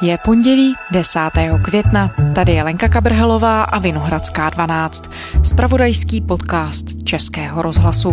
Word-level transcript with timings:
Je 0.00 0.18
pondělí 0.24 0.74
10. 0.92 1.20
května. 1.62 2.10
Tady 2.34 2.52
je 2.52 2.62
Lenka 2.62 2.88
Kabrhelová 2.88 3.62
a 3.62 3.78
Vinohradská 3.78 4.50
12. 4.50 5.10
Spravodajský 5.42 6.20
podcast 6.20 7.02
Českého 7.04 7.62
rozhlasu. 7.62 8.12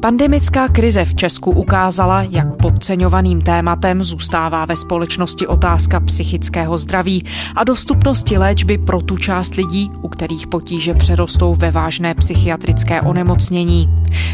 Pandemická 0.00 0.68
krize 0.68 1.04
v 1.04 1.14
Česku 1.14 1.50
ukázala, 1.50 2.22
jak 2.22 2.56
podceňovaným 2.56 3.42
tématem 3.42 4.04
zůstává 4.04 4.64
ve 4.64 4.76
společnosti 4.76 5.46
otázka 5.46 6.00
psychického 6.00 6.78
zdraví 6.78 7.24
a 7.56 7.64
dostupnosti 7.64 8.38
léčby 8.38 8.78
pro 8.78 9.02
tu 9.02 9.16
část 9.16 9.54
lidí, 9.54 9.90
u 10.02 10.08
kterých 10.08 10.46
potíže 10.46 10.94
přerostou 10.94 11.54
ve 11.54 11.70
vážné 11.70 12.14
psychiatrické 12.14 13.00
onemocnění. 13.02 13.88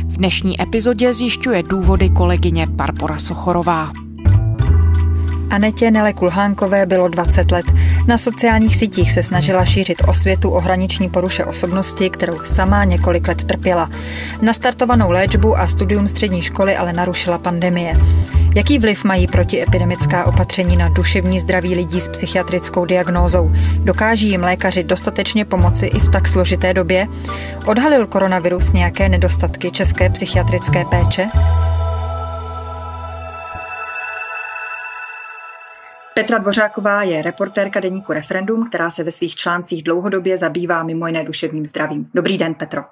V 0.04 0.16
dnešní 0.16 0.62
epizodě 0.62 1.12
zjišťuje 1.12 1.62
důvody 1.62 2.10
kolegyně 2.10 2.66
Barbara 2.66 3.18
Sochorová. 3.18 3.92
Anetě 5.52 5.90
Nele 5.90 6.12
Kulhánkové 6.12 6.86
bylo 6.86 7.08
20 7.08 7.50
let. 7.50 7.66
Na 8.06 8.18
sociálních 8.18 8.76
sítích 8.76 9.12
se 9.12 9.22
snažila 9.22 9.64
šířit 9.64 10.02
osvětu 10.08 10.50
o 10.50 10.60
hraniční 10.60 11.08
poruše 11.08 11.44
osobnosti, 11.44 12.10
kterou 12.10 12.44
sama 12.44 12.84
několik 12.84 13.29
let 13.29 13.44
trpěla. 13.44 13.90
Nastartovanou 14.43 15.10
léčbu 15.10 15.58
a 15.58 15.66
studium 15.66 16.08
střední 16.08 16.43
školy 16.43 16.76
ale 16.76 16.93
narušila 16.93 17.38
pandemie. 17.38 17.96
Jaký 18.54 18.79
vliv 18.79 19.04
mají 19.04 19.26
protiepidemická 19.26 20.26
opatření 20.26 20.76
na 20.76 20.88
duševní 20.88 21.40
zdraví 21.40 21.74
lidí 21.74 22.00
s 22.00 22.08
psychiatrickou 22.08 22.84
diagnózou? 22.84 23.52
Dokáží 23.76 24.29
jim 24.29 24.43
lékaři 24.43 24.84
dostatečně 24.84 25.44
pomoci 25.44 25.86
i 25.86 26.00
v 26.00 26.08
tak 26.08 26.29
složité 26.29 26.74
době? 26.74 27.07
Odhalil 27.66 28.07
koronavirus 28.07 28.72
nějaké 28.72 29.08
nedostatky 29.08 29.71
české 29.71 30.10
psychiatrické 30.10 30.84
péče? 30.84 31.29
Petra 36.14 36.38
Dvořáková 36.38 37.02
je 37.02 37.22
reportérka 37.22 37.80
deníku 37.80 38.12
Referendum, 38.12 38.68
která 38.68 38.91
se 38.91 39.05
ve 39.05 39.12
svých 39.12 39.34
článcích 39.34 39.82
dlouhodobě 39.82 40.38
zabývá 40.38 40.82
mimo 40.82 41.06
jiné 41.06 41.24
duševním 41.24 41.66
zdravím. 41.66 42.10
Dobrý 42.14 42.38
den, 42.38 42.55
Petro. 42.55 42.82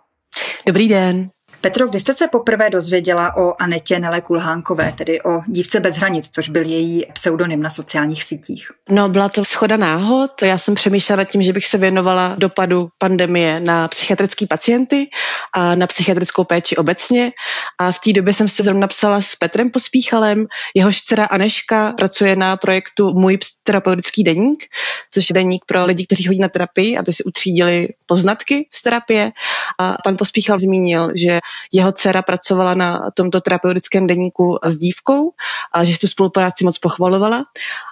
Dobrý 0.66 0.88
den. 0.88 1.30
Petro, 1.62 1.88
kdy 1.88 2.00
jste 2.00 2.14
se 2.14 2.28
poprvé 2.28 2.70
dozvěděla 2.70 3.36
o 3.36 3.62
Anetě 3.62 3.98
Nele 3.98 4.20
Kulhánkové, 4.20 4.92
tedy 4.92 5.22
o 5.22 5.40
dívce 5.46 5.80
bez 5.80 5.96
hranic, 5.96 6.30
což 6.30 6.48
byl 6.48 6.66
její 6.66 7.06
pseudonym 7.12 7.62
na 7.62 7.70
sociálních 7.70 8.24
sítích? 8.24 8.68
No, 8.90 9.08
byla 9.08 9.28
to 9.28 9.44
schoda 9.44 9.76
náhod. 9.76 10.42
Já 10.42 10.58
jsem 10.58 10.74
přemýšlela 10.74 11.16
nad 11.16 11.24
tím, 11.24 11.42
že 11.42 11.52
bych 11.52 11.66
se 11.66 11.78
věnovala 11.78 12.34
dopadu 12.38 12.88
pandemie 12.98 13.60
na 13.60 13.88
psychiatrické 13.88 14.46
pacienty 14.46 15.08
a 15.56 15.74
na 15.74 15.86
psychiatrickou 15.86 16.44
péči 16.44 16.76
obecně. 16.76 17.32
A 17.80 17.92
v 17.92 17.98
té 17.98 18.12
době 18.12 18.32
jsem 18.32 18.48
se 18.48 18.62
zrovna 18.62 18.80
napsala 18.80 19.20
s 19.20 19.36
Petrem 19.36 19.70
Pospíchalem. 19.70 20.46
Jehož 20.74 21.02
dcera 21.02 21.24
Aneška 21.24 21.92
pracuje 21.92 22.36
na 22.36 22.56
projektu 22.56 23.12
Můj 23.14 23.38
terapeutický 23.62 24.22
deník, 24.22 24.64
což 25.12 25.30
je 25.30 25.34
deník 25.34 25.64
pro 25.66 25.84
lidi, 25.86 26.06
kteří 26.06 26.24
chodí 26.24 26.38
na 26.38 26.48
terapii, 26.48 26.98
aby 26.98 27.12
si 27.12 27.24
utřídili 27.24 27.88
poznatky 28.06 28.68
z 28.74 28.82
terapie. 28.82 29.30
A 29.78 29.96
pan 30.04 30.16
Pospíchal 30.16 30.58
zmínil, 30.58 31.10
že 31.14 31.40
jeho 31.72 31.92
dcera 31.92 32.22
pracovala 32.22 32.74
na 32.74 33.10
tomto 33.14 33.40
terapeutickém 33.40 34.06
deníku 34.06 34.58
s 34.64 34.78
dívkou 34.78 35.32
a 35.72 35.84
že 35.84 35.92
si 35.92 35.98
tu 35.98 36.06
spolupráci 36.06 36.64
moc 36.64 36.78
pochvalovala 36.78 37.44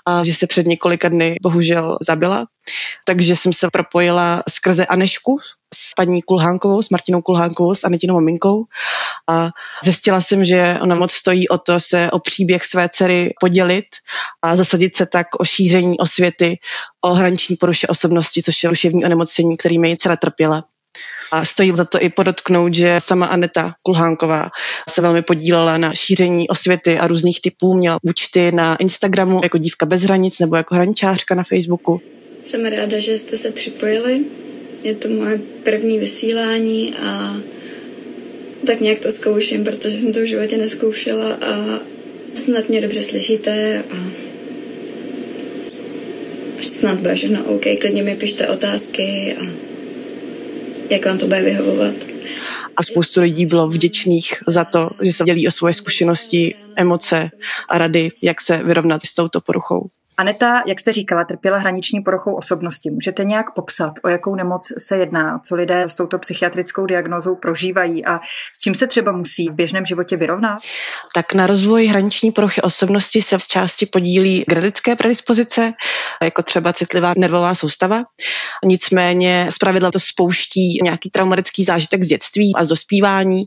a 0.07 0.25
že 0.25 0.35
se 0.35 0.47
před 0.47 0.67
několika 0.67 1.09
dny 1.09 1.37
bohužel 1.43 1.99
zabila. 2.01 2.47
Takže 3.05 3.37
jsem 3.37 3.53
se 3.53 3.69
propojila 3.73 4.43
skrze 4.49 4.87
Anešku 4.87 5.39
s 5.75 5.95
paní 5.97 6.23
Kulhánkovou, 6.23 6.83
s 6.83 6.91
Martinou 6.91 7.23
Kulhánkovou, 7.23 7.75
s 7.75 7.85
Anetinou 7.85 8.15
maminkou 8.15 8.65
a 9.31 9.49
zjistila 9.85 10.21
jsem, 10.21 10.45
že 10.45 10.79
ona 10.83 10.95
moc 10.95 11.13
stojí 11.13 11.49
o 11.49 11.59
to 11.59 11.81
se 11.81 12.11
o 12.11 12.19
příběh 12.19 12.65
své 12.65 12.89
dcery 12.89 13.35
podělit 13.41 13.87
a 14.43 14.57
zasadit 14.57 14.97
se 14.97 15.07
tak 15.07 15.27
o 15.39 15.45
šíření 15.45 15.99
osvěty 15.99 16.59
o 17.01 17.15
hraniční 17.15 17.57
poruše 17.57 17.87
osobnosti, 17.87 18.43
což 18.43 18.63
je 18.63 18.69
ruševní 18.69 19.05
onemocnění, 19.05 19.57
kterými 19.57 19.97
dcera 19.97 20.17
trpěla. 20.17 20.65
A 21.33 21.45
stojí 21.45 21.73
za 21.75 21.85
to 21.85 22.03
i 22.03 22.09
podotknout, 22.09 22.75
že 22.75 22.97
sama 22.99 23.27
Aneta 23.27 23.75
Kulhánková 23.83 24.51
se 24.91 25.03
velmi 25.03 25.23
podílela 25.23 25.79
na 25.79 25.95
šíření 25.95 26.49
osvěty 26.49 26.99
a 26.99 27.07
různých 27.07 27.41
typů. 27.41 27.75
Měla 27.75 27.99
účty 28.03 28.53
na 28.53 28.77
Instagramu 28.77 29.41
jako 29.43 29.59
dívka 29.59 29.87
bez 29.87 30.03
hranic 30.03 30.39
nebo 30.39 30.57
jako 30.57 30.75
hraničářka 30.75 31.35
na 31.35 31.43
Facebooku. 31.43 32.01
Jsem 32.45 32.65
ráda, 32.65 33.01
že 33.01 33.19
jste 33.19 33.37
se 33.37 33.51
připojili. 33.53 34.21
Je 34.83 34.95
to 34.95 35.09
moje 35.09 35.41
první 35.63 35.99
vysílání 35.99 36.95
a 36.95 37.37
tak 38.67 38.81
nějak 38.81 39.01
to 39.01 39.11
zkouším, 39.11 39.65
protože 39.65 39.99
jsem 39.99 40.13
to 40.13 40.21
v 40.21 40.27
životě 40.27 40.59
neskoušela 40.59 41.33
a 41.33 41.81
snad 42.35 42.69
mě 42.69 42.81
dobře 42.81 43.03
slyšíte 43.03 43.85
a 43.91 43.97
snad 46.63 46.99
bude 46.99 47.15
všechno 47.15 47.45
OK. 47.45 47.65
Klidně 47.81 48.03
mi 48.03 48.17
pište 48.17 48.49
otázky 48.49 49.37
a 49.41 49.68
jak 50.91 51.07
vám 51.07 51.19
to 51.19 51.27
bude 51.27 51.43
vyhovovat. 51.43 51.95
A 52.77 52.83
spoustu 52.83 53.21
lidí 53.21 53.47
bylo 53.47 53.69
vděčných 53.69 54.35
za 54.47 54.65
to, 54.65 54.91
že 55.01 55.13
se 55.13 55.25
dělí 55.25 55.49
o 55.49 55.51
svoje 55.51 55.75
zkušenosti, 55.75 56.55
emoce 56.77 57.31
a 57.69 57.79
rady, 57.79 58.11
jak 58.23 58.41
se 58.41 58.63
vyrovnat 58.63 59.03
s 59.07 59.15
touto 59.15 59.41
poruchou. 59.41 59.91
Aneta, 60.19 60.63
jak 60.67 60.81
jste 60.81 60.93
říkala, 60.93 61.25
trpěla 61.25 61.59
hraniční 61.59 62.01
poruchou 62.01 62.35
osobnosti. 62.35 62.91
Můžete 62.91 63.25
nějak 63.25 63.55
popsat, 63.55 63.93
o 64.05 64.09
jakou 64.09 64.35
nemoc 64.35 64.73
se 64.79 64.97
jedná, 64.97 65.41
co 65.47 65.57
lidé 65.57 65.83
s 65.83 65.97
touto 65.97 66.19
psychiatrickou 66.19 66.87
diagnózou 66.87 67.37
prožívají 67.37 68.07
a 68.07 68.21
s 68.55 68.61
čím 68.61 68.75
se 68.75 68.87
třeba 68.87 69.13
musí 69.13 69.49
v 69.49 69.55
běžném 69.55 69.85
životě 69.85 70.17
vyrovnat? 70.17 70.59
Tak 71.15 71.35
na 71.35 71.47
rozvoj 71.47 71.87
hraniční 71.87 72.33
poruchy 72.33 72.63
osobnosti 72.63 73.23
se 73.23 73.39
v 73.39 73.47
části 73.47 73.87
podílí 73.87 74.45
genetické 74.49 74.97
predispozice, 74.97 75.73
jako 76.23 76.43
třeba 76.43 76.73
citlivá 76.73 77.15
nervová 77.17 77.55
soustava. 77.55 78.05
Nicméně 78.65 79.47
zpravidla 79.51 79.91
to 79.91 79.99
spouští 80.01 80.79
nějaký 80.83 81.11
traumatický 81.11 81.65
zážitek 81.65 82.03
z 82.03 82.07
dětství 82.07 82.53
a 82.57 82.65
z 82.65 82.69
dospívání. 82.69 83.45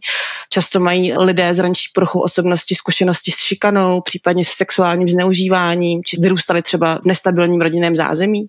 Často 0.50 0.80
mají 0.80 1.14
lidé 1.18 1.54
s 1.54 1.58
hraniční 1.58 1.90
poruchou 1.94 2.20
osobnosti 2.20 2.76
zkušenosti 2.76 3.31
s 3.31 3.38
šikanou, 3.38 4.02
případně 4.02 4.46
s 4.46 4.50
sexuálním 4.50 5.10
zneužíváním, 5.10 6.04
či 6.04 6.22
vyrůstali 6.22 6.61
vyrůstali 6.62 6.64
třeba 6.64 7.00
v 7.04 7.06
nestabilním 7.06 7.62
rodinném 7.62 7.96
zázemí 7.96 8.48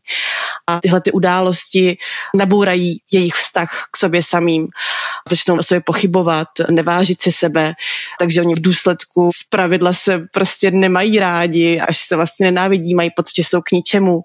a 0.67 0.81
tyhle 0.81 1.01
ty 1.01 1.13
události 1.13 1.97
nabourají 2.37 3.01
jejich 3.13 3.35
vztah 3.35 3.89
k 3.93 3.97
sobě 3.97 4.23
samým. 4.23 4.69
Začnou 5.29 5.59
o 5.59 5.63
sobě 5.63 5.81
pochybovat, 5.81 6.49
nevážit 6.71 7.23
si 7.23 7.33
sebe, 7.33 7.75
takže 8.19 8.41
oni 8.41 8.55
v 8.55 8.61
důsledku 8.61 9.31
z 9.35 9.49
pravidla 9.49 9.93
se 9.93 10.27
prostě 10.33 10.71
nemají 10.71 11.19
rádi, 11.19 11.81
až 11.81 12.09
se 12.09 12.17
vlastně 12.17 12.47
nenávidí, 12.47 12.95
mají 12.95 13.11
pocit, 13.17 13.37
že 13.37 13.45
jsou 13.45 13.61
k 13.61 13.73
ničemu. 13.73 14.21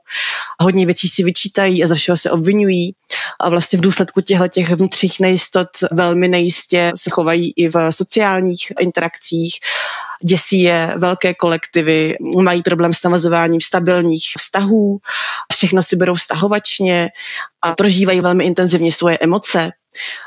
Hodně 0.62 0.86
věcí 0.86 1.10
si 1.10 1.24
vyčítají 1.24 1.84
a 1.84 1.88
za 1.88 1.96
všeho 1.96 2.18
se 2.18 2.32
obvinují 2.32 2.94
a 3.40 3.50
vlastně 3.50 3.80
v 3.80 3.82
důsledku 3.82 4.22
těchto 4.22 4.48
těch 4.48 4.70
vnitřních 4.70 5.20
nejistot 5.20 5.68
velmi 5.92 6.28
nejistě 6.28 6.92
se 6.96 7.10
chovají 7.10 7.54
i 7.56 7.70
v 7.70 7.92
sociálních 7.92 8.72
interakcích 8.80 9.60
děsí 10.26 10.62
je 10.62 10.94
velké 10.98 11.34
kolektivy, 11.34 12.16
mají 12.42 12.64
problém 12.64 12.94
s 12.94 13.04
navazováním 13.04 13.62
stabilních 13.62 14.34
vztahů, 14.40 15.00
všechno 15.54 15.84
si 15.84 15.96
berou 15.96 16.18
stahovačně 16.18 17.10
a 17.62 17.76
prožívají 17.76 18.22
velmi 18.22 18.46
intenzivně 18.46 18.92
svoje 18.92 19.18
emoce 19.22 19.72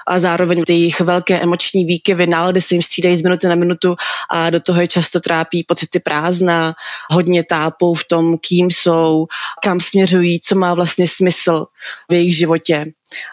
a 0.06 0.20
zároveň 0.20 0.64
ty 0.64 0.72
jejich 0.72 1.00
velké 1.00 1.40
emoční 1.40 1.84
výkyvy, 1.84 2.26
nálady 2.26 2.60
se 2.60 2.74
jim 2.74 2.82
střídají 2.82 3.16
z 3.16 3.22
minuty 3.22 3.46
na 3.46 3.54
minutu 3.54 3.96
a 4.30 4.50
do 4.50 4.60
toho 4.60 4.80
je 4.80 4.88
často 4.88 5.20
trápí 5.20 5.64
pocity 5.64 6.00
prázdna, 6.00 6.74
hodně 7.10 7.44
tápou 7.44 7.94
v 7.94 8.04
tom, 8.04 8.38
kým 8.38 8.70
jsou, 8.70 9.26
kam 9.62 9.80
směřují, 9.80 10.40
co 10.40 10.54
má 10.54 10.74
vlastně 10.74 11.08
smysl 11.08 11.66
v 12.10 12.14
jejich 12.14 12.36
životě. 12.36 12.86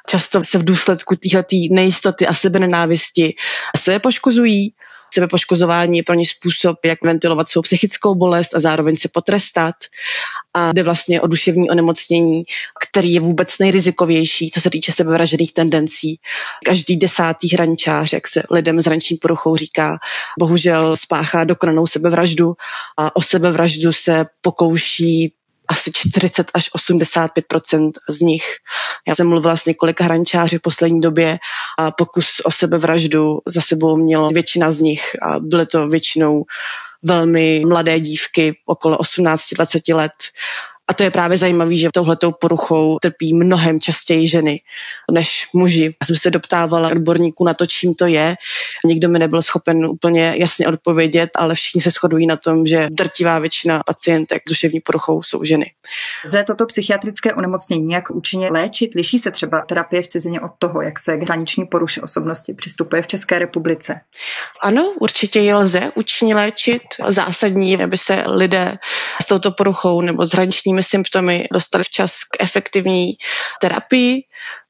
Často 0.07 0.44
se 0.44 0.57
v 0.57 0.63
důsledku 0.63 1.16
téhleté 1.16 1.56
nejistoty 1.72 2.28
a 2.28 2.34
sebenenávisti 2.34 3.35
se 3.78 4.00
poškozují 4.00 4.73
Sebepoškozování 5.13 5.97
je 5.97 6.03
pro 6.03 6.16
ně 6.16 6.25
způsob, 6.25 6.85
jak 6.85 7.03
ventilovat 7.03 7.49
svou 7.49 7.61
psychickou 7.61 8.16
bolest 8.16 8.55
a 8.55 8.59
zároveň 8.59 8.97
se 8.97 9.08
potrestat. 9.08 9.76
A 10.53 10.73
jde 10.73 10.84
vlastně 10.84 11.22
o 11.22 11.28
duševní 11.28 11.70
onemocnění, 11.70 12.43
který 12.90 13.14
je 13.14 13.20
vůbec 13.20 13.59
nejrizikovější, 13.59 14.52
co 14.52 14.61
se 14.61 14.70
týče 14.70 14.91
sebevražených 14.91 15.53
tendencí. 15.53 16.20
Každý 16.66 16.97
desátý 16.97 17.49
hraničář, 17.53 18.14
jak 18.14 18.28
se 18.28 18.43
lidem 18.52 18.82
s 18.82 18.85
hraniční 18.85 19.17
poruchou 19.17 19.55
říká, 19.55 19.97
bohužel 20.40 20.96
spáchá 20.96 21.43
dokonanou 21.43 21.87
sebevraždu 21.87 22.53
a 22.97 23.16
o 23.16 23.22
sebevraždu 23.22 23.93
se 23.93 24.26
pokouší 24.41 25.34
asi 25.67 25.91
40 25.91 26.52
až 26.53 26.69
85% 26.75 27.91
z 28.09 28.22
nich. 28.22 28.55
Já 29.08 29.16
jsem 29.16 29.29
mluvila 29.29 29.58
s 29.58 29.66
několika 29.66 30.03
hrančáři 30.03 30.58
v 30.58 30.61
poslední 30.61 31.02
době 31.02 31.37
a 31.79 31.91
pokus 31.91 32.41
o 32.43 32.52
sebevraždu 32.52 33.40
za 33.47 33.61
sebou 33.61 33.97
mělo 33.97 34.29
většina 34.29 34.72
z 34.72 34.81
nich 34.81 35.16
a 35.22 35.40
byly 35.40 35.66
to 35.66 35.87
většinou 35.87 36.46
velmi 37.03 37.64
mladé 37.67 37.99
dívky, 37.99 38.58
okolo 38.66 38.97
18-20 38.97 39.96
let. 39.96 40.14
A 40.87 40.93
to 40.93 41.03
je 41.03 41.11
právě 41.11 41.37
zajímavé, 41.37 41.75
že 41.75 41.89
touhletou 41.93 42.31
poruchou 42.31 42.97
trpí 43.01 43.34
mnohem 43.34 43.79
častěji 43.79 44.28
ženy 44.28 44.61
než 45.11 45.47
muži. 45.53 45.84
Já 46.01 46.05
jsem 46.05 46.16
se 46.16 46.31
doptávala 46.31 46.89
odborníků 46.89 47.45
na 47.45 47.53
to, 47.53 47.66
čím 47.66 47.93
to 47.93 48.05
je. 48.05 48.35
Nikdo 48.85 49.09
mi 49.09 49.19
nebyl 49.19 49.41
schopen 49.41 49.85
úplně 49.85 50.35
jasně 50.37 50.67
odpovědět, 50.67 51.29
ale 51.35 51.55
všichni 51.55 51.81
se 51.81 51.89
shodují 51.89 52.28
na 52.28 52.37
tom, 52.37 52.66
že 52.66 52.87
drtivá 52.91 53.39
většina 53.39 53.84
pacientek 53.85 54.41
s 54.47 54.49
duševní 54.49 54.79
poruchou 54.79 55.23
jsou 55.23 55.43
ženy. 55.43 55.72
Ze 56.25 56.43
toto 56.43 56.66
psychiatrické 56.66 57.34
onemocnění 57.34 57.91
jak 57.91 58.09
účinně 58.11 58.49
léčit? 58.51 58.95
Liší 58.95 59.19
se 59.19 59.31
třeba 59.31 59.61
terapie 59.61 60.01
v 60.01 60.07
cizině 60.07 60.41
od 60.41 60.51
toho, 60.59 60.81
jak 60.81 60.99
se 60.99 61.17
k 61.17 61.23
hraniční 61.23 61.66
poruše 61.66 62.01
osobnosti 62.01 62.53
přistupuje 62.53 63.01
v 63.01 63.07
České 63.07 63.39
republice? 63.39 63.99
Ano, 64.63 64.93
určitě 64.99 65.39
je 65.39 65.55
lze 65.55 65.91
účinně 65.95 66.35
léčit. 66.35 66.81
Zásadní 67.07 67.67
aby 67.84 67.97
se 67.97 68.23
lidé 68.28 68.78
s 69.22 69.28
touto 69.28 69.51
poruchou 69.51 70.01
nebo 70.01 70.25
s 70.25 70.34
hraničními 70.78 70.84
symptomy 70.84 71.47
dostali 71.53 71.84
včas 71.84 72.24
k 72.24 72.44
efektivní 72.44 73.14
terapii 73.62 74.22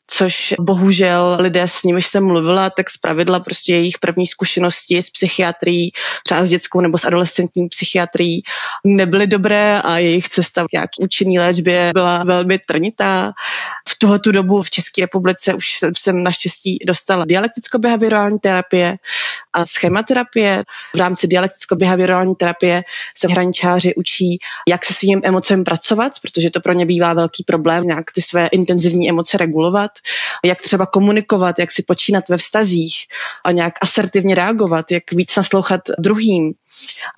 což 0.08 0.54
bohužel 0.60 1.38
lidé 1.40 1.68
s 1.68 1.84
nimiž 1.84 2.08
jsem 2.08 2.26
mluvila, 2.26 2.70
tak 2.70 2.90
zpravidla 2.90 3.40
prostě 3.40 3.74
jejich 3.74 4.00
první 4.00 4.28
zkušenosti 4.28 4.98
s 4.98 5.10
psychiatrií, 5.10 5.92
třeba 6.26 6.46
s 6.46 6.50
dětskou 6.50 6.82
nebo 6.82 6.98
s 6.98 7.06
adolescentní 7.06 7.68
psychiatrií, 7.68 8.44
nebyly 8.86 9.28
dobré 9.28 9.82
a 9.82 9.98
jejich 9.98 10.30
cesta 10.30 10.66
k 10.70 10.72
nějaký 10.74 11.04
účinný 11.04 11.40
léčbě 11.40 11.92
byla 11.94 12.24
velmi 12.24 12.60
trnitá. 12.60 13.32
V 13.90 14.00
tuhle 14.00 14.20
tu 14.20 14.32
dobu 14.32 14.64
v 14.64 14.70
České 14.70 15.02
republice 15.02 15.54
už 15.54 15.80
jsem 15.98 16.24
naštěstí 16.24 16.80
dostala 16.86 17.26
dialekticko-behaviorální 17.26 18.40
terapie 18.40 18.98
a 19.54 19.66
schématerapie. 19.66 20.64
V 20.96 21.00
rámci 21.00 21.28
dialekticko-behaviorální 21.28 22.36
terapie 22.36 22.84
se 23.18 23.28
hraničáři 23.28 23.96
učí, 23.96 24.38
jak 24.70 24.86
se 24.86 24.94
svým 24.94 25.22
emocem 25.24 25.64
pracovat, 25.64 26.14
protože 26.22 26.50
to 26.50 26.60
pro 26.60 26.74
ně 26.74 26.86
bývá 26.86 27.14
velký 27.14 27.44
problém, 27.44 27.84
nějak 27.84 28.06
ty 28.16 28.22
své 28.22 28.48
intenzivní 28.48 29.10
emoce 29.10 29.38
regulovat 29.38 29.92
jak 30.46 30.62
třeba 30.62 30.86
komunikovat, 30.86 31.60
jak 31.60 31.72
si 31.72 31.84
počínat 31.84 32.30
ve 32.30 32.38
vztazích 32.38 32.96
a 33.46 33.52
nějak 33.52 33.74
asertivně 33.82 34.36
reagovat, 34.36 34.92
jak 34.92 35.04
víc 35.12 35.36
naslouchat 35.36 35.82
druhým 36.00 36.54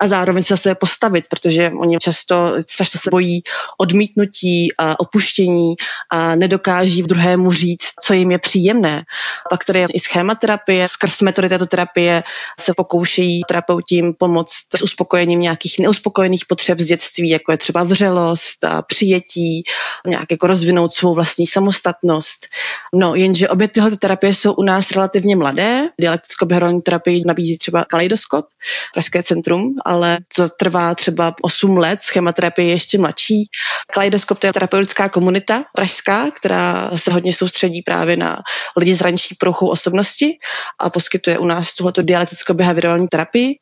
a 0.00 0.08
zároveň 0.08 0.44
se 0.44 0.54
zase 0.54 0.74
postavit, 0.74 1.24
protože 1.30 1.72
oni 1.80 1.98
často, 1.98 2.52
často 2.76 2.98
se 2.98 3.10
bojí 3.10 3.42
odmítnutí 3.78 4.72
a 4.78 5.00
opuštění 5.00 5.74
a 6.10 6.34
nedokáží 6.34 7.02
druhému 7.02 7.52
říct, 7.52 7.90
co 8.02 8.12
jim 8.14 8.30
je 8.30 8.38
příjemné. 8.38 9.04
Pak 9.50 9.64
tady 9.64 9.80
je 9.80 9.86
i 9.94 10.00
schématerapie, 10.00 10.88
skrz 10.88 11.20
metody 11.20 11.48
této 11.48 11.66
terapie 11.66 12.22
se 12.60 12.74
pokoušejí 12.76 13.42
terapeutím 13.48 14.14
pomoct 14.14 14.76
s 14.76 14.82
uspokojením 14.82 15.40
nějakých 15.40 15.78
neuspokojených 15.78 16.46
potřeb 16.46 16.78
z 16.78 16.86
dětství, 16.86 17.30
jako 17.30 17.52
je 17.52 17.58
třeba 17.58 17.82
vřelost 17.82 18.64
a 18.64 18.82
přijetí, 18.82 19.62
nějak 20.06 20.30
jako 20.30 20.46
rozvinout 20.46 20.92
svou 20.92 21.14
vlastní 21.14 21.46
samostatnost. 21.46 22.46
No, 22.94 23.14
jenže 23.14 23.48
obě 23.48 23.68
tyhle 23.68 23.90
terapie 23.90 24.34
jsou 24.34 24.52
u 24.52 24.62
nás 24.62 24.90
relativně 24.90 25.36
mladé. 25.36 25.88
Dialekticko-behaviorální 26.00 26.82
terapii 26.82 27.22
nabízí 27.26 27.58
třeba 27.58 27.84
Kaleidoskop, 27.84 28.46
Pražské 28.92 29.22
centrum, 29.22 29.74
ale 29.84 30.18
to 30.36 30.48
trvá 30.48 30.94
třeba 30.94 31.34
8 31.42 31.76
let, 31.76 32.02
schématerapie 32.02 32.68
je 32.68 32.74
ještě 32.74 32.98
mladší. 32.98 33.44
Kaleidoskop 33.92 34.38
to 34.38 34.46
je 34.46 34.52
terapeutická 34.52 35.08
komunita 35.08 35.64
pražská, 35.74 36.30
která 36.30 36.90
se 36.96 37.12
hodně 37.12 37.32
soustředí 37.32 37.82
právě 37.82 38.16
na 38.16 38.38
lidi 38.76 38.94
s 38.94 38.98
hraniční 38.98 39.36
poruchou 39.40 39.68
osobnosti 39.68 40.38
a 40.78 40.90
poskytuje 40.90 41.38
u 41.38 41.44
nás 41.44 41.74
tuhleto 41.74 42.02
dialekticko-behaviorální 42.02 43.08
terapii 43.08 43.54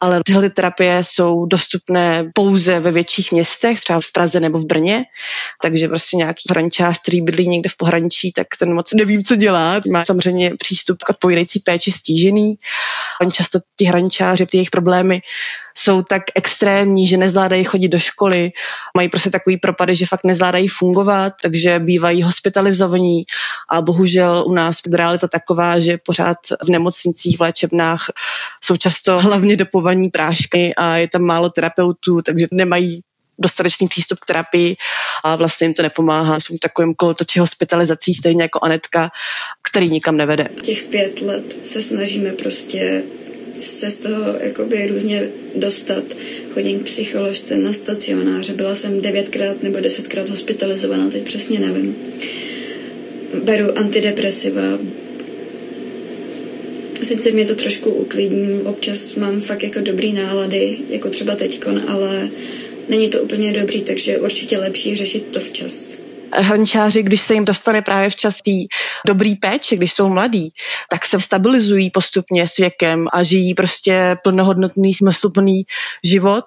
ale 0.00 0.20
tyhle 0.26 0.50
terapie 0.50 1.04
jsou 1.04 1.46
dostupné 1.46 2.30
pouze 2.34 2.80
ve 2.80 2.92
větších 2.92 3.32
městech, 3.32 3.80
třeba 3.80 4.00
v 4.00 4.12
Praze 4.12 4.40
nebo 4.40 4.58
v 4.58 4.66
Brně, 4.66 5.04
takže 5.62 5.88
prostě 5.88 6.16
nějaký 6.16 6.42
hraničář, 6.50 7.02
který 7.02 7.20
bydlí 7.20 7.48
někde 7.48 7.68
v 7.68 7.76
pohraničí, 7.76 8.32
tak 8.32 8.46
ten 8.58 8.74
moc 8.74 8.94
nevím, 8.94 9.24
co 9.24 9.36
dělá. 9.36 9.80
Má 9.92 10.04
samozřejmě 10.04 10.52
přístup 10.58 11.02
k 11.02 11.10
odpovídající 11.10 11.60
péči 11.60 11.92
stížený. 11.92 12.54
Oni 13.20 13.30
často 13.30 13.58
ti 13.76 13.84
hraničáři, 13.84 14.46
ty 14.46 14.56
jejich 14.56 14.70
problémy 14.70 15.20
jsou 15.78 16.02
tak 16.02 16.22
extrémní, 16.34 17.06
že 17.06 17.16
nezvládají 17.16 17.64
chodit 17.64 17.88
do 17.88 17.98
školy, 17.98 18.50
mají 18.96 19.08
prostě 19.08 19.30
takový 19.30 19.56
propady, 19.56 19.94
že 19.94 20.06
fakt 20.06 20.24
nezvládají 20.24 20.68
fungovat, 20.68 21.32
takže 21.42 21.78
bývají 21.78 22.22
hospitalizovaní 22.22 23.24
a 23.68 23.82
bohužel 23.82 24.44
u 24.46 24.52
nás 24.52 24.80
realita 24.92 25.28
taková, 25.28 25.78
že 25.78 25.98
pořád 25.98 26.36
v 26.64 26.68
nemocnicích, 26.68 27.38
v 27.38 27.42
léčebnách 27.42 28.04
jsou 28.64 28.76
často 28.76 29.20
hlavně 29.20 29.56
dopovaní 29.88 30.10
prášky 30.10 30.74
a 30.76 30.96
je 30.96 31.08
tam 31.08 31.22
málo 31.22 31.50
terapeutů, 31.50 32.22
takže 32.22 32.46
nemají 32.52 33.00
dostatečný 33.38 33.88
přístup 33.88 34.18
k 34.18 34.26
terapii 34.26 34.76
a 35.24 35.36
vlastně 35.36 35.64
jim 35.64 35.74
to 35.74 35.82
nepomáhá. 35.82 36.40
Jsou 36.40 36.56
v 36.56 36.58
takovém 36.58 36.94
kolotoči 36.94 37.38
hospitalizací, 37.38 38.14
stejně 38.14 38.42
jako 38.42 38.58
Anetka, 38.62 39.10
který 39.62 39.90
nikam 39.90 40.16
nevede. 40.16 40.48
Těch 40.62 40.82
pět 40.82 41.22
let 41.22 41.56
se 41.64 41.82
snažíme 41.82 42.32
prostě 42.32 43.02
se 43.60 43.90
z 43.90 43.98
toho 43.98 44.24
jakoby 44.40 44.86
různě 44.86 45.28
dostat. 45.54 46.04
Chodím 46.54 46.80
k 46.80 46.84
psycholožce 46.84 47.56
na 47.56 47.72
stacionáře, 47.72 48.52
byla 48.52 48.74
jsem 48.74 49.00
devětkrát 49.00 49.62
nebo 49.62 49.80
desetkrát 49.80 50.28
hospitalizovaná, 50.28 51.10
teď 51.10 51.22
přesně 51.22 51.58
nevím. 51.58 51.96
Beru 53.44 53.78
antidepresiva, 53.78 54.62
sice 57.02 57.30
mě 57.30 57.44
to 57.44 57.54
trošku 57.54 57.90
uklidní, 57.90 58.62
občas 58.62 59.14
mám 59.14 59.40
fakt 59.40 59.62
jako 59.62 59.80
dobrý 59.80 60.12
nálady, 60.12 60.78
jako 60.88 61.10
třeba 61.10 61.36
teďkon, 61.36 61.82
ale 61.88 62.30
není 62.88 63.08
to 63.08 63.22
úplně 63.22 63.52
dobrý, 63.52 63.82
takže 63.82 64.10
je 64.10 64.20
určitě 64.20 64.58
lepší 64.58 64.96
řešit 64.96 65.26
to 65.30 65.40
včas 65.40 66.07
hraničáři, 66.32 67.02
když 67.02 67.20
se 67.20 67.34
jim 67.34 67.44
dostane 67.44 67.82
právě 67.82 68.10
včas 68.10 68.42
tý 68.42 68.66
dobrý 69.06 69.36
péče, 69.36 69.76
když 69.76 69.92
jsou 69.92 70.08
mladí, 70.08 70.52
tak 70.90 71.06
se 71.06 71.20
stabilizují 71.20 71.90
postupně 71.90 72.46
s 72.46 72.56
věkem 72.56 73.06
a 73.12 73.22
žijí 73.22 73.54
prostě 73.54 74.16
plnohodnotný, 74.22 74.94
smysluplný 74.94 75.62
život, 76.04 76.44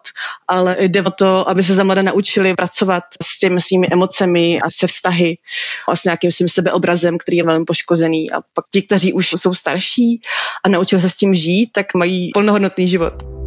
ale 0.47 0.75
jde 0.79 1.01
o 1.01 1.11
to, 1.11 1.49
aby 1.49 1.63
se 1.63 1.75
za 1.75 1.83
mladé 1.83 2.03
naučili 2.03 2.55
pracovat 2.55 3.03
s 3.23 3.39
těmi 3.39 3.61
svými 3.61 3.87
emocemi 3.91 4.61
a 4.61 4.69
se 4.69 4.87
vztahy 4.87 5.37
a 5.87 5.95
s 5.95 6.03
nějakým 6.03 6.31
svým 6.31 6.49
sebeobrazem, 6.49 7.17
který 7.17 7.37
je 7.37 7.43
velmi 7.43 7.65
poškozený. 7.65 8.31
A 8.31 8.41
pak 8.53 8.65
ti, 8.73 8.81
kteří 8.81 9.13
už 9.13 9.33
jsou 9.37 9.53
starší 9.53 10.21
a 10.63 10.69
naučili 10.69 11.01
se 11.01 11.09
s 11.09 11.15
tím 11.15 11.35
žít, 11.35 11.69
tak 11.73 11.93
mají 11.93 12.31
plnohodnotný 12.33 12.87
život. 12.87 13.40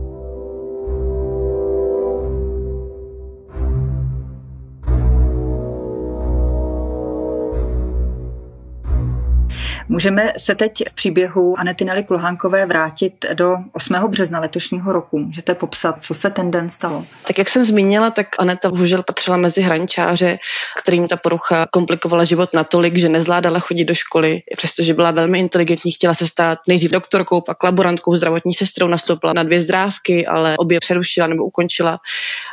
Můžeme 9.89 10.33
se 10.39 10.55
teď 10.55 10.83
v 10.91 10.95
příběhu 10.95 11.59
Anety 11.59 11.85
Nelly 11.85 12.05
Kulhánkové 12.05 12.67
vrátit 12.67 13.27
do 13.35 13.57
8. 13.73 13.95
března 14.09 14.41
letošního 14.41 14.93
roku. 14.93 15.19
Můžete 15.19 15.55
popsat, 15.55 16.03
co 16.03 16.15
se 16.15 16.31
ten 16.31 16.51
den 16.51 16.71
stalo? 16.71 17.05
Tak 17.27 17.39
jak 17.39 17.49
jsem 17.49 17.65
zmínila, 17.65 18.11
tak 18.11 18.27
Aneta 18.39 18.71
bohužel 18.71 19.03
patřila 19.03 19.37
mezi 19.37 19.63
hraničáře, 19.63 20.39
kterým 20.83 21.09
ta 21.09 21.17
porucha 21.17 21.67
komplikovala 21.71 22.25
život 22.25 22.51
natolik, 22.55 22.97
že 22.97 23.09
nezvládala 23.09 23.59
chodit 23.59 23.85
do 23.85 23.95
školy, 23.95 24.43
přestože 24.57 24.95
byla 24.95 25.11
velmi 25.11 25.39
inteligentní, 25.39 25.93
chtěla 25.93 26.15
se 26.15 26.27
stát 26.27 26.59
nejdřív 26.69 26.91
doktorkou, 26.91 27.41
pak 27.41 27.63
laborantkou, 27.63 28.17
zdravotní 28.17 28.55
sestrou, 28.55 28.89
nastoupila 28.89 29.33
na 29.33 29.43
dvě 29.43 29.61
zdrávky, 29.61 30.27
ale 30.27 30.55
obě 30.59 30.81
přerušila 30.81 31.27
nebo 31.27 31.45
ukončila, 31.45 32.01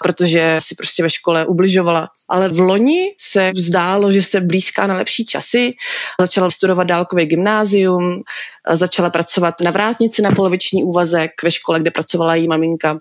protože 0.03 0.55
si 0.59 0.75
prostě 0.75 1.03
ve 1.03 1.09
škole 1.09 1.45
ubližovala. 1.45 2.09
Ale 2.29 2.49
v 2.49 2.59
loni 2.59 3.13
se 3.19 3.51
vzdálo, 3.55 4.11
že 4.11 4.21
se 4.21 4.41
blízká 4.41 4.87
na 4.87 4.95
lepší 4.95 5.25
časy, 5.25 5.73
začala 6.19 6.49
studovat 6.49 6.87
dálkově 6.87 7.20
Gymnasium, 7.25 8.23
začala 8.69 9.09
pracovat 9.09 9.61
na 9.61 9.71
vrátnici 9.71 10.21
na 10.21 10.31
poloviční 10.31 10.83
úvazek 10.83 11.31
ve 11.43 11.51
škole, 11.51 11.79
kde 11.79 11.91
pracovala 11.91 12.35
její 12.35 12.47
maminka. 12.47 12.97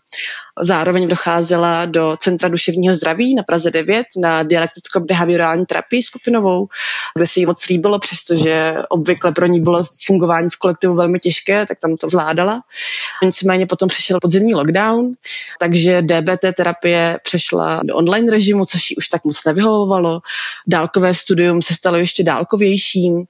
Zároveň 0.63 1.09
docházela 1.09 1.87
do 1.87 2.17
Centra 2.21 2.49
duševního 2.49 2.95
zdraví 2.95 3.35
na 3.35 3.43
Praze 3.43 3.71
9 3.71 4.07
na 4.21 4.43
dialekticko-behaviorální 4.43 5.67
terapii 5.67 6.03
skupinovou, 6.03 6.69
kde 7.17 7.27
se 7.27 7.41
jí 7.41 7.47
moc 7.47 7.67
líbilo, 7.67 7.99
přestože 7.99 8.75
obvykle 8.89 9.33
pro 9.33 9.47
ní 9.47 9.61
bylo 9.61 9.85
fungování 10.07 10.49
v 10.51 10.57
kolektivu 10.57 10.95
velmi 10.95 11.19
těžké, 11.19 11.67
tak 11.67 11.79
tam 11.79 11.97
to 11.97 12.09
zvládala. 12.09 12.63
Nicméně 13.23 13.67
potom 13.67 13.89
přišel 13.89 14.19
podzimní 14.21 14.55
lockdown, 14.55 15.13
takže 15.61 16.03
DBT 16.03 16.45
terapie 16.57 17.19
přešla 17.25 17.81
do 17.85 17.97
online 17.97 18.33
režimu, 18.33 18.67
což 18.67 18.91
jí 18.91 18.97
už 18.97 19.09
tak 19.09 19.25
moc 19.25 19.45
nevyhovovalo. 19.45 20.21
Dálkové 20.67 21.15
studium 21.15 21.63
se 21.63 21.75
stalo 21.75 21.97
ještě 21.97 22.23
dálkovějším 22.23 23.25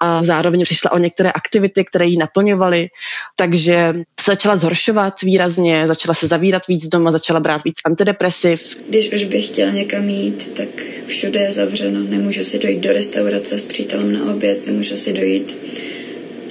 a 0.00 0.22
zároveň 0.22 0.64
přišla 0.64 0.92
o 0.92 0.98
některé 0.98 1.30
aktivity, 1.32 1.75
které 1.84 2.06
ji 2.06 2.16
naplňovaly, 2.16 2.88
takže 3.36 3.94
se 4.20 4.30
začala 4.30 4.56
zhoršovat 4.56 5.22
výrazně, 5.22 5.86
začala 5.86 6.14
se 6.14 6.26
zavírat 6.26 6.66
víc 6.66 6.88
doma, 6.88 7.10
začala 7.10 7.40
brát 7.40 7.64
víc 7.64 7.74
antidepresiv. 7.84 8.76
Když 8.88 9.12
už 9.12 9.24
bych 9.24 9.46
chtěla 9.46 9.70
někam 9.70 10.08
jít, 10.08 10.54
tak 10.56 10.68
všude 11.06 11.40
je 11.40 11.52
zavřeno. 11.52 12.00
Nemůžu 12.00 12.44
si 12.44 12.58
dojít 12.58 12.80
do 12.80 12.92
restaurace 12.92 13.58
s 13.58 13.66
přítelem 13.66 14.12
na 14.12 14.34
oběd, 14.34 14.66
nemůžu 14.66 14.96
si 14.96 15.12
dojít 15.12 15.58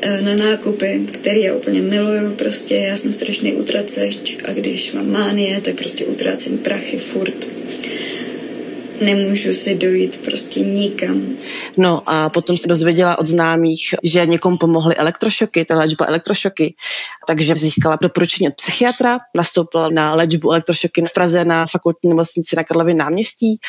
eh, 0.02 0.22
na 0.22 0.36
nákupy, 0.36 1.08
který 1.12 1.42
já 1.42 1.54
úplně 1.54 1.82
miluju, 1.82 2.32
prostě 2.32 2.76
já 2.76 2.98
jsem 2.98 3.14
strašný 3.14 3.54
utraceč 3.54 4.38
a 4.46 4.52
když 4.52 4.94
mám 4.94 5.12
mánie, 5.12 5.62
tak 5.62 5.76
prostě 5.76 6.06
utrácím 6.06 6.58
prachy 6.58 6.98
furt. 6.98 7.48
Nemůžu 9.02 9.54
si 9.54 9.76
dojít 9.76 10.18
prostě 10.18 10.60
nikam. 10.60 11.38
No 11.78 12.04
a 12.06 12.30
potom 12.30 12.58
se 12.58 12.68
dozvěděla 12.68 13.20
od 13.20 13.26
známých, 13.26 13.96
že 14.04 14.26
někomu 14.26 14.58
pomohly 14.58 14.96
elektrošoky, 14.96 15.66
ta 15.66 15.76
léčba 15.76 16.06
elektrošoky, 16.06 16.76
takže 17.28 17.56
získala 17.56 17.98
doporučení 18.02 18.48
od 18.48 18.56
psychiatra, 18.56 19.18
nastoupila 19.36 19.90
na 19.90 20.16
léčbu 20.16 20.52
elektrošoky 20.52 21.02
v 21.02 21.14
Praze 21.14 21.46
na 21.46 21.66
fakultní 21.68 22.10
nemocnici 22.10 22.56
na 22.56 22.64
Karlově 22.64 22.96
náměstí, 22.96 23.60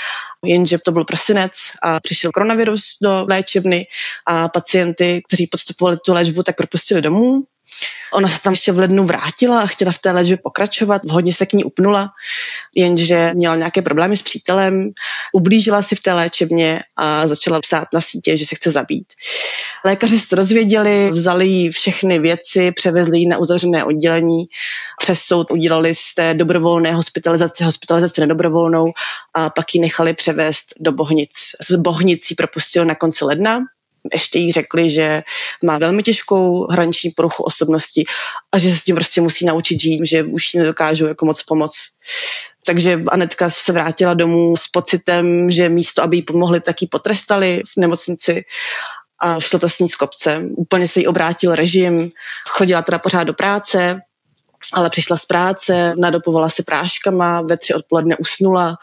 jenže 0.45 0.79
to 0.79 0.93
byl 0.93 1.05
prosinec 1.05 1.53
a 1.83 2.01
přišel 2.01 2.33
koronavirus 2.33 2.83
do 3.03 3.27
léčebny 3.29 3.87
a 4.27 4.49
pacienty, 4.49 5.23
kteří 5.29 5.47
podstupovali 5.47 5.97
tu 6.07 6.13
léčbu, 6.13 6.43
tak 6.43 6.57
propustili 6.57 7.03
domů 7.03 7.43
Ona 8.13 8.29
se 8.29 8.43
tam 8.43 8.53
ještě 8.53 8.73
v 8.73 8.79
lednu 8.79 9.05
vrátila 9.05 9.61
a 9.61 9.67
chtěla 9.67 9.93
v 9.93 9.99
té 9.99 10.13
léčbě 10.13 10.37
pokračovat, 10.37 11.03
hodně 11.11 11.33
se 11.33 11.47
k 11.47 11.53
ní 11.53 11.65
upnula, 11.65 12.11
jenže 12.75 13.31
měla 13.35 13.57
nějaké 13.57 13.83
problémy 13.83 14.17
s 14.17 14.23
přítelem, 14.23 14.91
ublížila 15.33 15.83
si 15.83 15.97
v 15.97 16.01
té 16.01 16.13
léčebně 16.13 16.83
a 16.97 17.27
začala 17.27 17.61
psát 17.61 17.89
na 17.93 18.01
sítě, 18.01 18.37
že 18.37 18.47
se 18.47 18.55
chce 18.55 18.71
zabít. 18.71 19.13
Lékaři 19.85 20.19
se 20.19 20.29
to 20.29 20.37
dozvěděli, 20.37 21.11
vzali 21.11 21.47
jí 21.47 21.71
všechny 21.71 22.19
věci, 22.19 22.73
převezli 22.73 23.19
ji 23.19 23.29
na 23.29 23.39
uzavřené 23.39 23.85
oddělení, 23.85 24.45
přes 25.03 25.21
soud 25.21 25.51
udělali 25.51 25.95
z 25.95 26.15
té 26.15 26.35
dobrovolné 26.35 26.93
hospitalizace 26.93 27.65
hospitalizaci 27.65 28.21
nedobrovolnou 28.21 28.87
a 29.35 29.51
pak 29.51 29.75
ji 29.75 29.81
nechali 29.81 30.15
převést 30.15 30.75
do 30.81 30.93
Bohnic. 30.93 31.31
Z 31.71 31.77
Bohnic 31.77 32.31
ji 32.31 32.37
na 32.85 32.95
konci 32.95 33.25
ledna 33.25 33.61
ještě 34.13 34.39
jí 34.39 34.53
řekli, 34.53 34.91
že 34.91 35.23
má 35.65 35.79
velmi 35.79 36.03
těžkou 36.03 36.67
hraniční 36.67 37.11
poruchu 37.11 37.43
osobnosti 37.43 38.05
a 38.53 38.59
že 38.59 38.71
se 38.71 38.77
s 38.77 38.85
tím 38.85 38.95
prostě 38.95 39.21
musí 39.21 39.45
naučit 39.45 39.81
žít, 39.81 40.01
že 40.07 40.23
už 40.23 40.55
jí 40.55 40.61
nedokážu 40.61 41.07
jako 41.07 41.27
moc 41.27 41.43
pomoct. 41.43 41.81
Takže 42.67 43.01
Anetka 43.09 43.51
se 43.51 43.73
vrátila 43.73 44.15
domů 44.15 44.57
s 44.57 44.69
pocitem, 44.69 45.51
že 45.51 45.69
místo, 45.69 46.03
aby 46.03 46.17
jí 46.17 46.23
pomohli, 46.23 46.61
tak 46.61 46.83
ji 46.83 46.89
potrestali 46.89 47.63
v 47.67 47.81
nemocnici 47.81 48.45
a 49.23 49.41
šlo 49.41 49.59
to 49.59 49.69
s 49.69 49.79
ní 49.79 49.89
z 49.89 49.95
kopce. 49.95 50.43
Úplně 50.57 50.89
se 50.89 51.01
jí 51.01 51.07
obrátil 51.07 51.55
režim, 51.55 52.11
chodila 52.49 52.83
teda 52.83 52.99
pořád 52.99 53.25
do 53.25 53.35
práce, 53.35 54.01
ale 54.73 54.91
přišla 54.91 55.17
z 55.17 55.25
práce, 55.25 55.95
nadopovala 55.99 56.49
se 56.49 56.63
práškama, 56.63 57.43
ve 57.43 57.57
tři 57.57 57.75
odpoledne 57.75 58.17
usnula, 58.17 58.77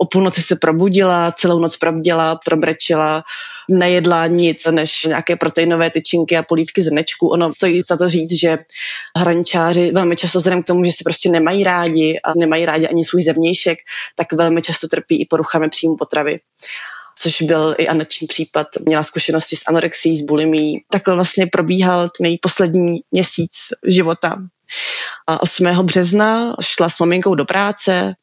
o 0.00 0.06
půlnoci 0.06 0.42
se 0.42 0.56
probudila, 0.56 1.32
celou 1.32 1.58
noc 1.58 1.76
probděla, 1.76 2.40
probrečela, 2.44 3.24
nejedla 3.70 4.26
nic 4.26 4.66
než 4.66 5.04
nějaké 5.04 5.36
proteinové 5.36 5.90
tyčinky 5.90 6.36
a 6.36 6.42
polívky 6.42 6.82
zrnečků. 6.82 7.28
Ono 7.28 7.52
stojí 7.52 7.82
za 7.82 7.96
to 7.96 8.08
říct, 8.08 8.32
že 8.40 8.58
hraničáři 9.18 9.90
velmi 9.94 10.16
často 10.16 10.38
vzhledem 10.38 10.62
k 10.62 10.66
tomu, 10.66 10.84
že 10.84 10.92
si 10.92 11.04
prostě 11.04 11.30
nemají 11.30 11.64
rádi 11.64 12.20
a 12.24 12.32
nemají 12.38 12.64
rádi 12.64 12.88
ani 12.88 13.04
svůj 13.04 13.22
zevnějšek, 13.22 13.78
tak 14.16 14.32
velmi 14.32 14.62
často 14.62 14.88
trpí 14.88 15.20
i 15.20 15.26
poruchami 15.26 15.68
příjmu 15.68 15.96
potravy 15.96 16.40
což 17.18 17.42
byl 17.42 17.74
i 17.78 17.88
Aneční 17.88 18.26
případ. 18.26 18.66
Měla 18.86 19.02
zkušenosti 19.02 19.56
s 19.56 19.62
anorexí, 19.68 20.16
s 20.16 20.22
bulimí. 20.22 20.80
Takhle 20.92 21.14
vlastně 21.14 21.46
probíhal 21.46 22.08
ten 22.08 22.26
její 22.26 22.38
poslední 22.38 23.00
měsíc 23.12 23.52
života. 23.86 24.36
A 25.26 25.42
8. 25.42 25.66
března 25.66 26.54
šla 26.60 26.88
s 26.88 26.98
maminkou 26.98 27.34
do 27.34 27.44
práce 27.44 28.14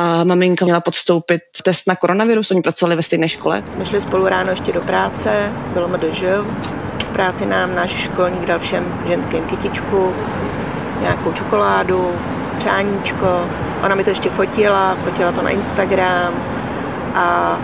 a 0.00 0.24
maminka 0.24 0.64
měla 0.64 0.80
podstoupit 0.80 1.42
test 1.64 1.86
na 1.88 1.96
koronavirus, 1.96 2.50
oni 2.50 2.62
pracovali 2.62 2.96
ve 2.96 3.02
stejné 3.02 3.28
škole. 3.28 3.62
Jsme 3.72 3.86
šli 3.86 4.00
spolu 4.00 4.28
ráno 4.28 4.50
ještě 4.50 4.72
do 4.72 4.80
práce, 4.80 5.52
bylo 5.72 5.88
MDŽ, 5.88 6.22
v 7.04 7.12
práci 7.12 7.46
nám 7.46 7.74
náš 7.74 7.90
školník 7.90 8.46
dal 8.46 8.58
všem 8.58 9.02
ženským 9.08 9.44
kytičku, 9.44 10.12
nějakou 11.00 11.32
čokoládu, 11.32 12.08
přáníčko. 12.58 13.26
Ona 13.84 13.94
mi 13.94 14.04
to 14.04 14.10
ještě 14.10 14.30
fotila, 14.30 14.96
fotila 15.04 15.32
to 15.32 15.42
na 15.42 15.50
Instagram 15.50 16.34
a 17.14 17.58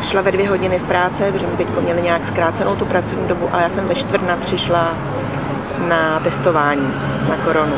šla 0.00 0.22
ve 0.22 0.32
dvě 0.32 0.48
hodiny 0.48 0.78
z 0.78 0.84
práce, 0.84 1.32
protože 1.32 1.46
mi 1.46 1.56
teď 1.56 1.68
měli 1.80 2.02
nějak 2.02 2.26
zkrácenou 2.26 2.76
tu 2.76 2.84
pracovní 2.84 3.28
dobu, 3.28 3.48
ale 3.52 3.62
já 3.62 3.68
jsem 3.68 3.88
ve 3.88 3.94
čtvrt 3.94 4.22
na 4.22 4.36
tři 4.36 4.58
šla 4.58 4.96
na 5.88 6.20
testování 6.20 6.94
na 7.28 7.36
koronu. 7.44 7.76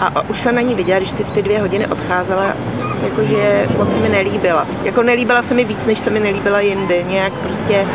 A 0.00 0.28
už 0.28 0.40
jsem 0.40 0.54
na 0.54 0.60
ní 0.60 0.74
viděla, 0.74 0.98
když 0.98 1.12
ty 1.12 1.24
ty 1.24 1.42
dvě 1.42 1.60
hodiny 1.60 1.86
odcházela, 1.86 2.56
jakože 3.02 3.68
moc 3.76 3.92
se 3.92 3.98
mi 3.98 4.08
nelíbila. 4.08 4.66
Jako 4.82 5.02
nelíbila 5.02 5.42
se 5.42 5.54
mi 5.54 5.64
víc, 5.64 5.86
než 5.86 5.98
se 5.98 6.10
mi 6.10 6.20
nelíbila 6.20 6.60
jindy. 6.60 7.04
Nějak 7.08 7.32
prostě 7.32 7.86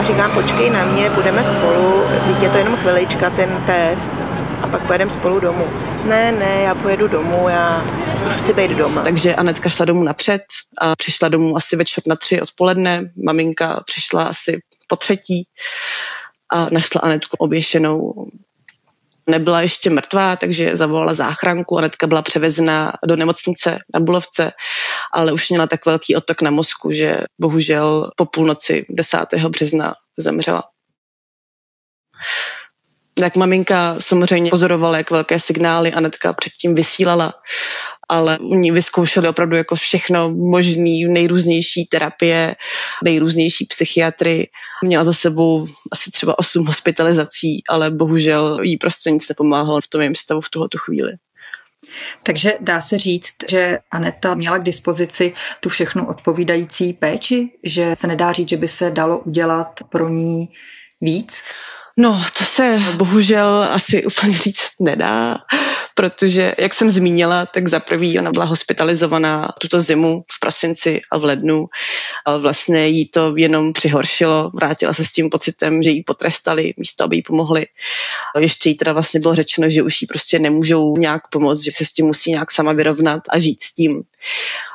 a 0.00 0.04
říkám, 0.04 0.32
počkej 0.32 0.70
na 0.70 0.84
mě, 0.84 1.10
budeme 1.10 1.44
spolu, 1.44 2.02
teď 2.26 2.42
je 2.42 2.50
to 2.50 2.56
jenom 2.56 2.76
chvilička, 2.76 3.30
ten 3.30 3.62
test, 3.66 4.12
a 4.62 4.68
pak 4.68 4.86
pojedeme 4.86 5.10
spolu 5.10 5.40
domů. 5.40 5.66
Ne, 6.04 6.32
ne, 6.32 6.62
já 6.62 6.74
pojedu 6.74 7.08
domů, 7.08 7.48
já 7.48 7.84
už 8.26 8.32
chci 8.32 8.52
být 8.52 8.70
doma. 8.70 9.02
Takže 9.02 9.34
Anetka 9.34 9.68
šla 9.68 9.84
domů 9.84 10.02
napřed 10.02 10.42
a 10.78 10.96
přišla 10.96 11.28
domů 11.28 11.56
asi 11.56 11.76
večer 11.76 12.04
na 12.06 12.16
tři 12.16 12.40
odpoledne. 12.40 13.10
Maminka 13.24 13.82
přišla 13.86 14.24
asi 14.24 14.60
po 14.86 14.96
třetí 14.96 15.44
a 16.52 16.66
našla 16.72 17.00
Anetku 17.00 17.36
oběšenou 17.38 18.26
nebyla 19.26 19.60
ještě 19.60 19.90
mrtvá, 19.90 20.36
takže 20.36 20.76
zavolala 20.76 21.14
záchranku. 21.14 21.78
Anetka 21.78 22.06
byla 22.06 22.22
převezena 22.22 22.92
do 23.06 23.16
nemocnice 23.16 23.78
na 23.94 24.00
Bulovce, 24.00 24.52
ale 25.12 25.32
už 25.32 25.50
měla 25.50 25.66
tak 25.66 25.86
velký 25.86 26.16
otok 26.16 26.42
na 26.42 26.50
mozku, 26.50 26.92
že 26.92 27.20
bohužel 27.40 28.10
po 28.16 28.26
půlnoci 28.26 28.86
10. 28.90 29.18
března 29.48 29.94
zemřela. 30.18 30.62
Tak 33.14 33.36
maminka 33.36 33.96
samozřejmě 33.98 34.50
pozorovala, 34.50 34.96
jak 34.96 35.10
velké 35.10 35.38
signály 35.38 35.92
Anetka 35.92 36.32
předtím 36.32 36.74
vysílala 36.74 37.34
ale 38.08 38.38
oni 38.38 38.72
vyzkoušeli 38.72 39.28
opravdu 39.28 39.56
jako 39.56 39.74
všechno 39.74 40.30
možný, 40.30 41.04
nejrůznější 41.04 41.86
terapie, 41.86 42.56
nejrůznější 43.04 43.64
psychiatry. 43.64 44.48
Měla 44.82 45.04
za 45.04 45.12
sebou 45.12 45.66
asi 45.92 46.10
třeba 46.10 46.38
osm 46.38 46.66
hospitalizací, 46.66 47.62
ale 47.68 47.90
bohužel 47.90 48.58
jí 48.62 48.76
prostě 48.76 49.10
nic 49.10 49.28
nepomáhalo 49.28 49.80
v 49.80 49.88
tom 49.88 50.00
jejím 50.00 50.14
stavu 50.14 50.40
v 50.40 50.50
tuhle 50.50 50.68
chvíli. 50.78 51.12
Takže 52.22 52.54
dá 52.60 52.80
se 52.80 52.98
říct, 52.98 53.36
že 53.50 53.78
Aneta 53.90 54.34
měla 54.34 54.58
k 54.58 54.62
dispozici 54.62 55.32
tu 55.60 55.68
všechnu 55.68 56.08
odpovídající 56.08 56.92
péči, 56.92 57.50
že 57.62 57.94
se 57.94 58.06
nedá 58.06 58.32
říct, 58.32 58.48
že 58.48 58.56
by 58.56 58.68
se 58.68 58.90
dalo 58.90 59.18
udělat 59.18 59.80
pro 59.88 60.08
ní 60.08 60.48
víc? 61.00 61.42
No, 61.96 62.24
to 62.38 62.44
se 62.44 62.82
bohužel 62.96 63.66
asi 63.70 64.04
úplně 64.04 64.38
říct 64.38 64.70
nedá, 64.80 65.38
protože, 65.94 66.54
jak 66.58 66.74
jsem 66.74 66.90
zmínila, 66.90 67.46
tak 67.46 67.68
za 67.68 67.80
prvý 67.80 68.18
ona 68.18 68.32
byla 68.32 68.44
hospitalizovaná 68.44 69.48
tuto 69.58 69.80
zimu 69.80 70.24
v 70.32 70.40
prosinci 70.40 71.00
a 71.12 71.18
v 71.18 71.24
lednu. 71.24 71.66
A 72.26 72.36
vlastně 72.36 72.86
jí 72.86 73.08
to 73.08 73.34
jenom 73.36 73.72
přihoršilo, 73.72 74.50
vrátila 74.54 74.92
se 74.92 75.04
s 75.04 75.12
tím 75.12 75.30
pocitem, 75.30 75.82
že 75.82 75.90
jí 75.90 76.02
potrestali 76.02 76.74
místo, 76.76 77.04
aby 77.04 77.16
jí 77.16 77.22
pomohli. 77.22 77.66
A 78.34 78.38
ještě 78.38 78.68
jí 78.68 78.74
teda 78.74 78.92
vlastně 78.92 79.20
bylo 79.20 79.34
řečeno, 79.34 79.70
že 79.70 79.82
už 79.82 80.02
jí 80.02 80.06
prostě 80.06 80.38
nemůžou 80.38 80.96
nějak 80.96 81.28
pomoct, 81.28 81.62
že 81.62 81.70
se 81.72 81.84
s 81.84 81.92
tím 81.92 82.06
musí 82.06 82.30
nějak 82.30 82.52
sama 82.52 82.72
vyrovnat 82.72 83.22
a 83.30 83.38
žít 83.38 83.62
s 83.62 83.72
tím. 83.72 84.02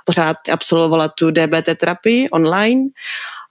Pořád 0.06 0.38
absolvovala 0.52 1.08
tu 1.08 1.32
DBT 1.32 1.78
terapii 1.78 2.30
online 2.30 2.82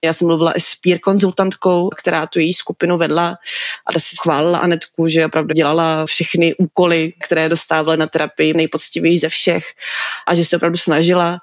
já 0.05 0.13
jsem 0.13 0.27
mluvila 0.27 0.53
i 0.53 0.61
s 0.61 0.75
peer 0.75 0.99
konzultantkou, 0.99 1.89
která 1.89 2.27
tu 2.27 2.39
její 2.39 2.53
skupinu 2.53 2.99
vedla 2.99 3.37
a 3.87 4.01
si 4.01 4.17
chválila 4.21 4.59
Anetku, 4.59 5.09
že 5.09 5.27
opravdu 5.27 5.55
dělala 5.55 6.07
všechny 6.07 6.55
úkoly, 6.55 7.13
které 7.21 7.49
dostávala 7.49 7.97
na 7.97 8.07
terapii 8.07 8.55
nejpoctivěji 8.55 9.19
ze 9.19 9.29
všech 9.29 9.65
a 10.27 10.35
že 10.35 10.45
se 10.45 10.57
opravdu 10.57 10.79
snažila 10.79 11.39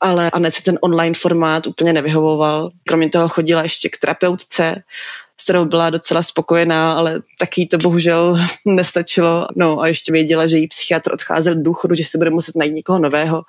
ale 0.00 0.30
Anet 0.30 0.54
se 0.54 0.62
ten 0.62 0.78
online 0.80 1.14
formát 1.14 1.66
úplně 1.66 1.92
nevyhovoval. 1.92 2.70
Kromě 2.84 3.08
toho 3.08 3.28
chodila 3.28 3.62
ještě 3.62 3.88
k 3.88 3.98
terapeutce, 3.98 4.82
s 5.40 5.44
kterou 5.44 5.64
byla 5.64 5.90
docela 5.90 6.22
spokojená, 6.22 6.92
ale 6.92 7.20
taky 7.38 7.66
to 7.66 7.78
bohužel 7.78 8.38
nestačilo. 8.64 9.46
No 9.56 9.80
a 9.80 9.88
ještě 9.88 10.12
věděla, 10.12 10.46
že 10.46 10.58
jí 10.58 10.68
psychiatr 10.68 11.12
odcházel 11.12 11.54
do 11.54 11.62
důchodu, 11.62 11.94
že 11.94 12.04
se 12.04 12.18
bude 12.18 12.30
muset 12.30 12.56
najít 12.56 12.74
někoho 12.74 12.98
nového, 12.98 13.42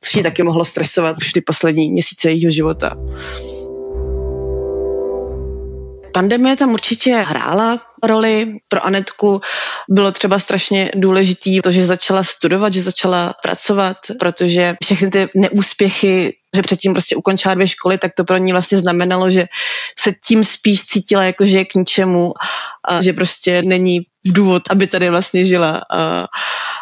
což 0.00 0.14
ji 0.14 0.22
taky 0.22 0.42
mohlo 0.42 0.64
stresovat 0.64 1.16
už 1.16 1.32
ty 1.32 1.40
poslední 1.40 1.90
měsíce 1.90 2.30
jejího 2.30 2.50
života. 2.50 2.96
Pandemie 6.16 6.56
tam 6.56 6.72
určitě 6.72 7.16
hrála 7.16 7.80
roli. 8.02 8.56
Pro 8.68 8.84
Anetku 8.84 9.40
bylo 9.90 10.12
třeba 10.12 10.38
strašně 10.38 10.90
důležitý 10.94 11.60
to, 11.60 11.70
že 11.70 11.84
začala 11.84 12.24
studovat, 12.24 12.72
že 12.72 12.82
začala 12.82 13.34
pracovat, 13.42 13.96
protože 14.18 14.76
všechny 14.84 15.10
ty 15.10 15.28
neúspěchy 15.34 16.32
že 16.56 16.62
předtím 16.62 16.92
prostě 16.92 17.16
ukončila 17.16 17.54
dvě 17.54 17.66
školy, 17.66 17.98
tak 17.98 18.12
to 18.16 18.24
pro 18.24 18.36
ní 18.36 18.52
vlastně 18.52 18.78
znamenalo, 18.78 19.30
že 19.30 19.46
se 19.98 20.12
tím 20.26 20.44
spíš 20.44 20.84
cítila 20.84 21.24
jako, 21.24 21.44
že 21.44 21.58
je 21.58 21.64
k 21.64 21.74
ničemu 21.74 22.32
a 22.88 23.02
že 23.02 23.12
prostě 23.12 23.62
není 23.62 24.00
důvod, 24.32 24.62
aby 24.70 24.86
tady 24.86 25.10
vlastně 25.10 25.44
žila. 25.44 25.82
A 25.90 26.26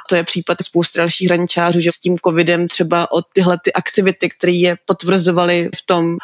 to 0.08 0.16
je 0.16 0.24
případ 0.24 0.58
spousty 0.62 0.98
dalších 0.98 1.28
hraničářů, 1.28 1.80
že 1.80 1.92
s 1.92 1.98
tím 1.98 2.18
covidem 2.18 2.68
třeba 2.68 3.12
od 3.12 3.24
tyhle 3.34 3.58
ty 3.64 3.72
aktivity, 3.72 4.28
které 4.28 4.52
je 4.52 4.76
potvrzovaly 4.84 5.70
v 5.76 5.86
tom, 5.86 6.16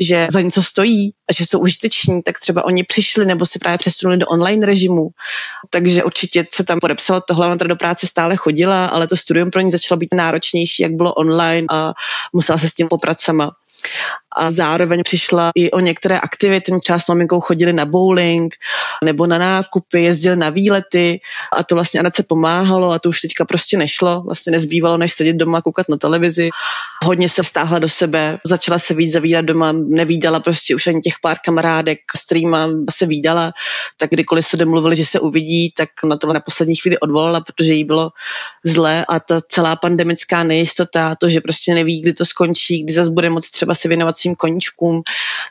že 0.00 0.26
za 0.30 0.40
něco 0.40 0.62
stojí 0.62 1.12
a 1.30 1.32
že 1.32 1.46
jsou 1.46 1.58
užiteční, 1.58 2.22
tak 2.22 2.38
třeba 2.40 2.64
oni 2.64 2.84
přišli 2.84 3.26
nebo 3.26 3.46
se 3.46 3.58
právě 3.58 3.78
přesunuli 3.78 4.18
do 4.18 4.26
online 4.26 4.66
režimu. 4.66 5.08
Takže 5.70 6.04
určitě 6.04 6.46
se 6.52 6.64
tam 6.64 6.80
podepsalo 6.80 7.20
tohle, 7.20 7.46
ona 7.46 7.56
teda 7.56 7.68
do 7.68 7.76
práce 7.76 8.06
stále 8.06 8.36
chodila, 8.36 8.86
ale 8.86 9.06
to 9.06 9.16
studium 9.16 9.50
pro 9.50 9.60
ní 9.60 9.70
začalo 9.70 9.98
být 9.98 10.14
náročnější, 10.14 10.82
jak 10.82 10.92
bylo 10.92 11.14
online 11.14 11.66
a 11.70 11.92
musela 12.32 12.58
se 12.58 12.68
s 12.68 12.74
tím 12.74 12.88
poprat 12.88 13.20
sama 13.20 13.52
a 14.36 14.50
zároveň 14.50 15.02
přišla 15.02 15.50
i 15.54 15.70
o 15.70 15.80
některé 15.80 16.18
aktivity. 16.18 16.72
Třeba 16.80 16.98
s 16.98 17.08
maminkou 17.08 17.40
chodili 17.40 17.72
na 17.72 17.84
bowling 17.84 18.54
nebo 19.04 19.26
na 19.26 19.38
nákupy, 19.38 20.02
jezdili 20.02 20.36
na 20.36 20.50
výlety 20.50 21.20
a 21.52 21.64
to 21.64 21.74
vlastně 21.74 22.00
Anace 22.00 22.22
pomáhalo 22.22 22.90
a 22.90 22.98
to 22.98 23.08
už 23.08 23.20
teďka 23.20 23.44
prostě 23.44 23.76
nešlo. 23.76 24.22
Vlastně 24.22 24.50
nezbývalo, 24.50 24.96
než 24.96 25.12
sedět 25.12 25.36
doma 25.36 25.58
a 25.58 25.62
koukat 25.62 25.88
na 25.88 25.96
televizi. 25.96 26.50
Hodně 27.04 27.28
se 27.28 27.42
vstáhla 27.42 27.78
do 27.78 27.88
sebe, 27.88 28.38
začala 28.46 28.78
se 28.78 28.94
víc 28.94 29.12
zavírat 29.12 29.44
doma, 29.44 29.72
nevídala 29.72 30.40
prostě 30.40 30.74
už 30.74 30.86
ani 30.86 31.00
těch 31.00 31.14
pár 31.22 31.36
kamarádek, 31.44 31.98
s 32.16 32.32
se 32.90 33.06
vídala, 33.06 33.52
tak 33.96 34.10
kdykoliv 34.10 34.46
se 34.46 34.56
domluvili, 34.56 34.96
že 34.96 35.04
se 35.04 35.20
uvidí, 35.20 35.72
tak 35.76 35.88
na 36.04 36.16
to 36.16 36.26
na 36.26 36.40
poslední 36.40 36.76
chvíli 36.76 36.98
odvolala, 36.98 37.40
protože 37.40 37.72
jí 37.72 37.84
bylo 37.84 38.10
zlé 38.64 39.04
a 39.08 39.20
ta 39.20 39.40
celá 39.48 39.76
pandemická 39.76 40.42
nejistota, 40.42 41.14
to, 41.14 41.28
že 41.28 41.40
prostě 41.40 41.74
neví, 41.74 42.00
kdy 42.00 42.12
to 42.12 42.24
skončí, 42.24 42.84
kdy 42.84 42.94
zase 42.94 43.10
bude 43.10 43.30
moc 43.30 43.50
se 43.74 43.88
věnovat 43.88 44.16
svým 44.16 44.34
koníčkům, 44.34 45.02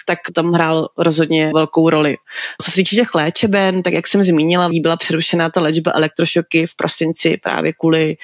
tak 0.05 0.19
tam 0.33 0.51
hrál 0.51 0.89
rozhodně 0.97 1.51
velkou 1.53 1.89
roli. 1.89 2.17
Co 2.61 2.71
se 2.71 2.75
týče 2.75 2.95
těch 2.95 3.15
léčeben, 3.15 3.83
tak 3.83 3.93
jak 3.93 4.07
jsem 4.07 4.23
zmínila, 4.23 4.69
jí 4.71 4.81
byla 4.81 4.97
přerušená 4.97 5.49
ta 5.49 5.61
léčba 5.61 5.91
elektrošoky 5.95 6.65
v 6.67 6.75
prosinci 6.75 7.37
právě 7.37 7.73
kvůli 7.73 8.15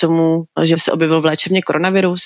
tomu, 0.00 0.44
že 0.62 0.78
se 0.78 0.92
objevil 0.92 1.20
v 1.20 1.24
léčebně 1.24 1.62
koronavirus 1.62 2.22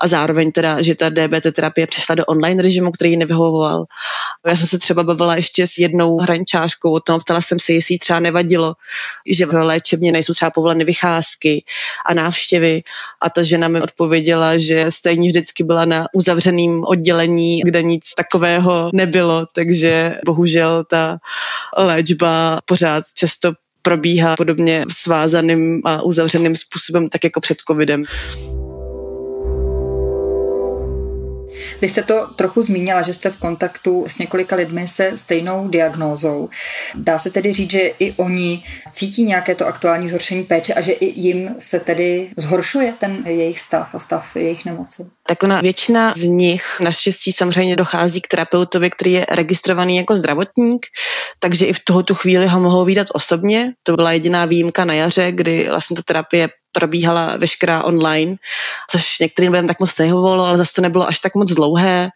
a 0.00 0.08
zároveň 0.08 0.52
teda, 0.52 0.82
že 0.82 0.94
ta 0.94 1.08
DBT 1.08 1.52
terapie 1.52 1.86
přešla 1.86 2.14
do 2.14 2.24
online 2.24 2.62
režimu, 2.62 2.92
který 2.92 3.10
ji 3.10 3.16
nevyhovoval. 3.16 3.84
Já 4.46 4.56
jsem 4.56 4.66
se 4.66 4.78
třeba 4.78 5.02
bavila 5.02 5.36
ještě 5.36 5.66
s 5.66 5.78
jednou 5.78 6.18
hrančářkou 6.18 6.92
o 6.92 7.00
tom, 7.00 7.20
ptala 7.20 7.40
jsem 7.40 7.58
se, 7.58 7.72
jestli 7.72 7.98
třeba 7.98 8.20
nevadilo, 8.20 8.74
že 9.26 9.46
v 9.46 9.52
léčebně 9.52 10.12
nejsou 10.12 10.32
třeba 10.34 10.50
povoleny 10.50 10.84
vycházky 10.84 11.64
a 12.06 12.14
návštěvy 12.14 12.82
a 13.22 13.30
ta 13.30 13.42
žena 13.42 13.68
mi 13.68 13.80
odpověděla, 13.80 14.58
že 14.58 14.90
stejně 14.90 15.28
vždycky 15.28 15.64
byla 15.64 15.84
na 15.84 16.06
uzavřeným 16.28 16.84
oddělení, 16.84 17.60
kde 17.64 17.82
nic 17.82 18.14
takového 18.14 18.90
nebylo, 18.94 19.46
takže 19.54 20.18
bohužel 20.26 20.84
ta 20.84 21.18
léčba 21.76 22.60
pořád 22.64 23.04
často 23.14 23.52
probíhá 23.82 24.36
podobně 24.36 24.84
svázaným 24.92 25.80
a 25.84 26.02
uzavřeným 26.02 26.56
způsobem, 26.56 27.08
tak 27.08 27.24
jako 27.24 27.40
před 27.40 27.58
covidem. 27.68 28.04
Vy 31.80 31.88
jste 31.88 32.02
to 32.02 32.26
trochu 32.36 32.62
zmínila, 32.62 33.02
že 33.02 33.14
jste 33.14 33.30
v 33.30 33.36
kontaktu 33.36 34.04
s 34.08 34.18
několika 34.18 34.56
lidmi 34.56 34.88
se 34.88 35.12
stejnou 35.16 35.68
diagnózou. 35.68 36.48
Dá 36.94 37.18
se 37.18 37.30
tedy 37.30 37.54
říct, 37.54 37.70
že 37.70 37.80
i 37.80 38.12
oni 38.12 38.64
cítí 38.92 39.24
nějaké 39.24 39.54
to 39.54 39.66
aktuální 39.66 40.08
zhoršení 40.08 40.44
péče 40.44 40.74
a 40.74 40.80
že 40.80 40.92
i 40.92 41.20
jim 41.20 41.54
se 41.58 41.80
tedy 41.80 42.30
zhoršuje 42.36 42.92
ten 42.98 43.24
jejich 43.26 43.60
stav 43.60 43.94
a 43.94 43.98
stav 43.98 44.36
jejich 44.36 44.64
nemoci? 44.64 45.06
Tak 45.26 45.42
ona 45.42 45.60
většina 45.60 46.14
z 46.16 46.22
nich 46.22 46.80
naštěstí 46.80 47.32
samozřejmě 47.32 47.76
dochází 47.76 48.20
k 48.20 48.28
terapeutovi, 48.28 48.90
který 48.90 49.12
je 49.12 49.26
registrovaný 49.30 49.96
jako 49.96 50.16
zdravotník, 50.16 50.86
takže 51.40 51.66
i 51.66 51.72
v 51.72 51.84
tuto 51.84 52.14
chvíli 52.14 52.46
ho 52.46 52.60
mohou 52.60 52.84
výdat 52.84 53.06
osobně. 53.12 53.72
To 53.82 53.96
byla 53.96 54.12
jediná 54.12 54.44
výjimka 54.44 54.84
na 54.84 54.94
jaře, 54.94 55.32
kdy 55.32 55.66
vlastně 55.70 55.96
ta 55.96 56.02
terapie 56.02 56.48
probíhala 56.72 57.36
veškerá 57.36 57.84
online, 57.84 58.36
což 58.90 59.18
některým 59.18 59.52
lidem 59.52 59.68
tak 59.68 59.80
moc 59.80 59.98
nehovovalo, 59.98 60.44
ale 60.44 60.58
zase 60.58 60.74
to 60.74 60.82
nebylo 60.82 61.08
až 61.08 61.18
tak 61.18 61.34
moc 61.34 61.52
dlouhé. 61.52 62.10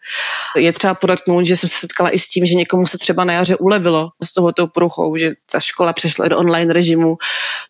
Je 0.55 0.73
třeba 0.73 0.93
podotknout, 0.93 1.45
že 1.45 1.57
jsem 1.57 1.69
se 1.69 1.77
setkala 1.77 2.09
i 2.09 2.19
s 2.19 2.27
tím, 2.27 2.45
že 2.45 2.55
někomu 2.55 2.87
se 2.87 2.97
třeba 2.97 3.23
na 3.23 3.33
jaře 3.33 3.55
ulevilo 3.55 4.09
s 4.23 4.33
tohoto 4.33 4.67
poruchou, 4.67 5.17
že 5.17 5.31
ta 5.51 5.59
škola 5.59 5.93
přešla 5.93 6.27
do 6.27 6.37
online 6.37 6.73
režimu, 6.73 7.17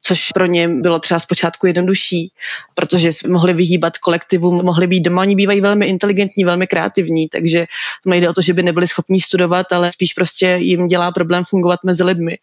což 0.02 0.32
pro 0.32 0.46
ně 0.46 0.68
bylo 0.68 1.00
třeba 1.00 1.20
zpočátku 1.20 1.68
jednodušší, 1.68 2.32
protože 2.75 3.12
mohli 3.28 3.54
vyhýbat 3.54 3.98
kolektivu, 3.98 4.63
mohli 4.63 4.88
být 4.88 5.02
doma, 5.02 5.22
oni 5.22 5.36
bývají 5.36 5.62
velmi 5.62 5.86
inteligentní, 5.86 6.44
velmi 6.46 6.68
kreativní, 6.68 7.30
takže 7.30 7.66
nejde 8.06 8.30
o 8.30 8.34
to, 8.34 8.42
že 8.42 8.54
by 8.54 8.63
nebyli 8.63 8.88
schopní 8.88 9.22
studovat, 9.22 9.72
ale 9.72 9.92
spíš 9.92 10.13
prostě 10.13 10.58
jim 10.60 10.88
dělá 10.88 11.12
problém 11.12 11.44
fungovat 11.44 11.80
mezi 11.86 12.04
lidmi. 12.04 12.38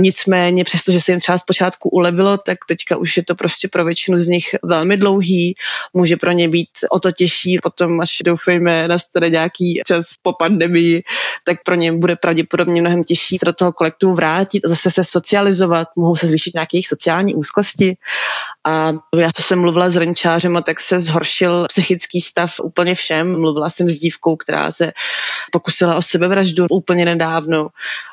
Nicméně, 0.00 0.64
přestože 0.64 1.00
se 1.00 1.12
jim 1.12 1.20
třeba 1.20 1.38
zpočátku 1.38 1.88
ulevilo, 1.88 2.38
tak 2.38 2.58
teďka 2.68 2.96
už 2.96 3.16
je 3.16 3.24
to 3.24 3.34
prostě 3.34 3.68
pro 3.70 3.84
většinu 3.84 4.20
z 4.20 4.28
nich 4.28 4.44
velmi 4.62 4.96
dlouhý, 4.96 5.54
může 5.94 6.16
pro 6.16 6.32
ně 6.32 6.48
být 6.48 6.68
o 6.90 7.00
to 7.00 7.12
těžší, 7.12 7.58
potom 7.62 8.00
až 8.00 8.18
doufejme 8.24 8.88
nastane 8.88 9.30
nějaký 9.30 9.80
čas 9.86 10.06
po 10.22 10.32
pandemii, 10.32 11.02
tak 11.44 11.56
pro 11.64 11.74
ně 11.74 11.92
bude 11.92 12.16
pravděpodobně 12.16 12.80
mnohem 12.80 13.04
těžší 13.04 13.38
se 13.38 13.44
do 13.44 13.52
toho 13.52 13.72
kolektivu 13.72 14.14
vrátit 14.14 14.64
a 14.64 14.68
zase 14.68 14.90
se 14.90 15.04
socializovat, 15.04 15.88
mohou 15.96 16.16
se 16.16 16.26
zvýšit 16.26 16.54
nějaké 16.54 16.76
jejich 16.76 16.86
sociální 16.86 17.34
úzkosti. 17.34 17.96
A 18.66 18.92
já, 19.16 19.30
co 19.36 19.42
jsem 19.42 19.60
mluvila 19.60 19.90
s 19.90 19.96
renčářem, 19.96 20.62
tak 20.66 20.80
se 20.80 21.00
zhoršil 21.00 21.66
psychický 21.68 22.20
stav 22.20 22.60
úplně 22.60 22.94
všem. 22.94 23.40
Mluvila 23.40 23.70
jsem 23.70 23.90
s 23.90 23.98
dívkou, 23.98 24.36
která 24.36 24.72
se 24.72 24.92
pokusila 25.52 25.96
o 25.96 26.02
sebevraždu 26.02 26.66
úplně 26.70 27.04
nedávno. 27.04 27.68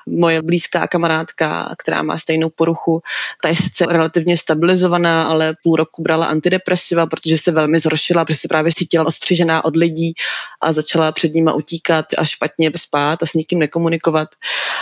Moje 0.07 0.41
blízká 0.41 0.87
kamarádka, 0.87 1.75
která 1.77 2.03
má 2.03 2.17
stejnou 2.17 2.49
poruchu, 2.49 3.01
ta 3.41 3.49
je 3.49 3.55
sice 3.55 3.85
relativně 3.85 4.37
stabilizovaná, 4.37 5.23
ale 5.23 5.46
půl 5.63 5.75
roku 5.75 6.03
brala 6.03 6.25
antidepresiva, 6.25 7.05
protože 7.05 7.37
se 7.37 7.51
velmi 7.51 7.79
zhoršila, 7.79 8.25
protože 8.25 8.39
se 8.39 8.47
právě 8.47 8.71
cítila 8.75 9.05
ostřižená 9.05 9.65
od 9.65 9.75
lidí 9.75 10.13
a 10.61 10.73
začala 10.73 11.11
před 11.11 11.33
nima 11.33 11.53
utíkat 11.53 12.05
a 12.17 12.25
špatně 12.25 12.71
spát 12.75 13.23
a 13.23 13.25
s 13.25 13.33
nikým 13.33 13.59
nekomunikovat. 13.59 14.27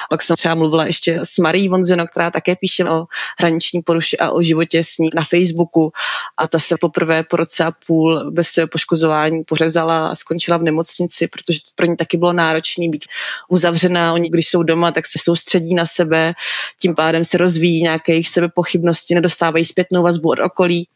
Pak 0.09 0.21
jsem 0.21 0.35
třeba 0.35 0.55
mluvila 0.55 0.85
ještě 0.85 1.19
s 1.23 1.37
Marí 1.37 1.69
Vonzeno, 1.69 2.07
která 2.07 2.31
také 2.31 2.55
píše 2.55 2.85
o 2.85 3.05
hraniční 3.39 3.81
poruše 3.81 4.17
a 4.17 4.31
o 4.31 4.41
životě 4.41 4.83
s 4.83 4.97
ní 4.97 5.09
na 5.15 5.23
Facebooku 5.23 5.91
a 6.37 6.47
ta 6.47 6.59
se 6.59 6.75
poprvé 6.81 7.23
po 7.23 7.37
roce 7.37 7.63
a 7.63 7.71
půl 7.87 8.31
bez 8.31 8.47
poškozování 8.71 9.43
pořezala 9.43 10.07
a 10.07 10.15
skončila 10.15 10.57
v 10.57 10.63
nemocnici, 10.63 11.27
protože 11.27 11.59
to 11.59 11.71
pro 11.75 11.85
ní 11.85 11.97
taky 11.97 12.17
bylo 12.17 12.33
náročné 12.33 12.89
být 12.89 13.05
uzavřená. 13.49 14.13
Oni, 14.13 14.29
když 14.29 14.47
jsou 14.47 14.63
doma, 14.63 14.91
tak 14.91 15.05
se 15.05 15.19
soustředí 15.23 15.75
na 15.75 15.85
sebe, 15.85 16.33
tím 16.81 16.95
pádem 16.95 17.23
se 17.23 17.37
rozvíjí 17.37 17.83
nějaké 17.83 18.11
jejich 18.11 18.27
sebepochybnosti, 18.27 19.15
nedostávají 19.15 19.65
zpětnou 19.65 20.03
vazbu 20.03 20.29
od 20.29 20.39
okolí, 20.55 20.87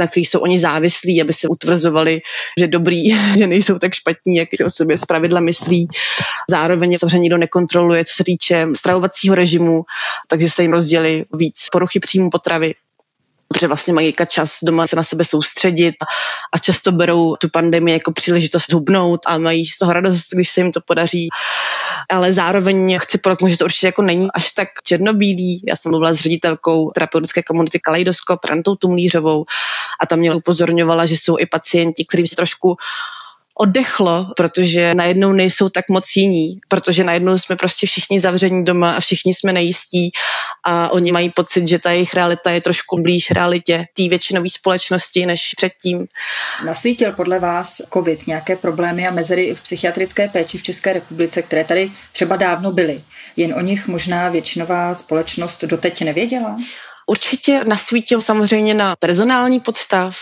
na 0.00 0.06
kterých 0.06 0.28
jsou 0.28 0.38
oni 0.38 0.58
závislí, 0.58 1.22
aby 1.22 1.32
se 1.32 1.48
utvrzovali, 1.48 2.20
že 2.58 2.66
dobrý, 2.68 3.10
že 3.38 3.46
nejsou 3.46 3.78
tak 3.78 3.94
špatní, 3.94 4.36
jak 4.36 4.48
si 4.54 4.64
o 4.64 4.70
sobě 4.70 4.98
zpravidla 4.98 5.40
myslí. 5.40 5.88
Zároveň 6.50 6.98
samozřejmě 6.98 7.18
nikdo 7.18 7.38
nekontroluje, 7.38 8.04
co 8.04 8.14
se 8.14 8.24
týče 8.24 8.66
stravovacího 8.76 9.34
režimu, 9.34 9.82
takže 10.28 10.48
se 10.48 10.62
jim 10.62 10.72
rozdělí 10.72 11.24
víc 11.34 11.66
poruchy 11.72 12.00
příjmu 12.00 12.30
potravy, 12.30 12.74
protože 13.52 13.66
vlastně 13.66 13.92
mají 13.92 14.14
čas 14.28 14.58
doma 14.62 14.86
se 14.86 14.96
na 14.96 15.02
sebe 15.02 15.24
soustředit 15.24 15.94
a 16.52 16.58
často 16.58 16.92
berou 16.92 17.36
tu 17.36 17.48
pandemii 17.48 17.92
jako 17.92 18.12
příležitost 18.12 18.72
hubnout 18.72 19.20
a 19.26 19.38
mají 19.38 19.64
z 19.64 19.78
toho 19.78 19.92
radost, 19.92 20.28
když 20.32 20.50
se 20.50 20.60
jim 20.60 20.72
to 20.72 20.80
podaří. 20.80 21.28
Ale 22.10 22.32
zároveň 22.32 22.98
chci 22.98 23.18
podotknout, 23.18 23.50
že 23.50 23.58
to 23.58 23.64
určitě 23.64 23.86
jako 23.86 24.02
není 24.02 24.28
až 24.34 24.50
tak 24.50 24.68
černobílý. 24.82 25.62
Já 25.68 25.76
jsem 25.76 25.90
mluvila 25.90 26.12
s 26.12 26.16
ředitelkou 26.16 26.90
terapeutické 26.90 27.42
komunity 27.42 27.80
Kaleidoskop, 27.80 28.44
Rantou 28.44 28.74
Tumlířovou 28.74 29.44
a 30.00 30.06
tam 30.06 30.18
mě 30.18 30.34
upozorňovala, 30.34 31.06
že 31.06 31.14
jsou 31.14 31.38
i 31.38 31.46
pacienti, 31.46 32.04
kterým 32.04 32.26
se 32.26 32.36
trošku 32.36 32.76
oddechlo, 33.62 34.26
protože 34.36 34.94
najednou 34.94 35.32
nejsou 35.32 35.68
tak 35.68 35.88
moc 35.88 36.04
jiní, 36.16 36.58
protože 36.68 37.04
najednou 37.04 37.38
jsme 37.38 37.56
prostě 37.56 37.86
všichni 37.86 38.20
zavření 38.20 38.64
doma 38.64 38.96
a 38.96 39.00
všichni 39.00 39.34
jsme 39.34 39.52
nejistí 39.52 40.10
a 40.64 40.90
oni 40.90 41.12
mají 41.12 41.30
pocit, 41.30 41.68
že 41.68 41.78
ta 41.78 41.90
jejich 41.90 42.14
realita 42.14 42.50
je 42.50 42.60
trošku 42.60 43.02
blíž 43.02 43.30
realitě 43.30 43.84
té 43.96 44.08
většinové 44.08 44.48
společnosti 44.48 45.26
než 45.26 45.54
předtím. 45.56 46.06
Nasvítil 46.64 47.12
podle 47.12 47.38
vás 47.38 47.82
COVID 47.92 48.26
nějaké 48.26 48.56
problémy 48.56 49.08
a 49.08 49.10
mezery 49.10 49.54
v 49.54 49.62
psychiatrické 49.62 50.28
péči 50.28 50.58
v 50.58 50.62
České 50.62 50.92
republice, 50.92 51.42
které 51.42 51.64
tady 51.64 51.90
třeba 52.12 52.36
dávno 52.36 52.72
byly. 52.72 53.04
Jen 53.36 53.54
o 53.54 53.60
nich 53.60 53.88
možná 53.88 54.28
většinová 54.28 54.94
společnost 54.94 55.64
doteď 55.64 56.02
nevěděla? 56.02 56.56
Určitě 57.06 57.64
nasvítil 57.64 58.20
samozřejmě 58.20 58.74
na 58.74 58.96
personální 58.96 59.60
podstav. 59.60 60.16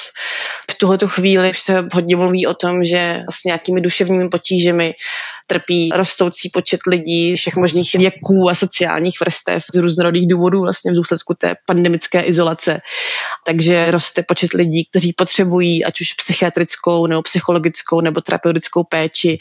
Tuto 0.81 1.09
chvíli 1.09 1.53
se 1.55 1.85
hodně 1.93 2.17
mluví 2.17 2.47
o 2.47 2.55
tom, 2.55 2.85
že 2.85 3.23
s 3.31 3.45
nějakými 3.45 3.81
duševními 3.81 4.29
potížemi 4.29 4.95
trpí 5.51 5.91
rostoucí 5.95 6.49
počet 6.49 6.81
lidí 6.87 7.37
všech 7.37 7.57
možných 7.57 7.93
věků 7.95 8.51
a 8.51 8.55
sociálních 8.55 9.21
vrstev 9.21 9.65
z 9.75 9.77
různorodých 9.79 10.29
důvodů 10.29 10.61
vlastně 10.61 10.93
v 10.93 10.95
důsledku 10.95 11.35
té 11.35 11.55
pandemické 11.67 12.21
izolace. 12.23 12.81
Takže 13.47 13.91
roste 13.91 14.23
počet 14.23 14.53
lidí, 14.53 14.85
kteří 14.85 15.13
potřebují 15.13 15.85
ať 15.85 16.01
už 16.01 16.13
psychiatrickou 16.13 17.07
nebo 17.07 17.23
psychologickou 17.23 18.01
nebo 18.01 18.21
terapeutickou 18.21 18.85
péči. 18.85 19.39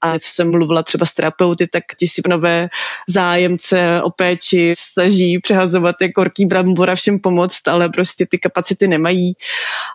A 0.00 0.12
co 0.12 0.28
jsem 0.28 0.50
mluvila 0.50 0.82
třeba 0.82 1.06
s 1.06 1.14
terapeuty, 1.14 1.66
tak 1.66 1.84
ti 1.98 2.06
si 2.06 2.22
nové 2.28 2.68
zájemce 3.08 4.02
o 4.02 4.10
péči 4.10 4.74
snaží 4.78 5.38
přehazovat 5.38 5.96
jako 6.02 6.20
horký 6.20 6.46
brambora 6.46 6.94
všem 6.94 7.18
pomoct, 7.18 7.68
ale 7.68 7.88
prostě 7.88 8.26
ty 8.30 8.38
kapacity 8.38 8.88
nemají. 8.88 9.32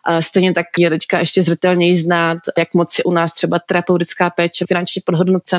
A 0.03 0.21
stejně 0.21 0.53
tak 0.53 0.65
je 0.77 0.89
teďka 0.89 1.19
ještě 1.19 1.41
zřetelněji 1.41 1.95
znát, 1.95 2.37
jak 2.57 2.73
moc 2.73 2.97
je 2.97 3.03
u 3.03 3.11
nás 3.11 3.33
třeba 3.33 3.59
terapeutická 3.59 4.29
péče 4.29 4.65
finančně 4.67 5.01
podhodnocená. 5.05 5.54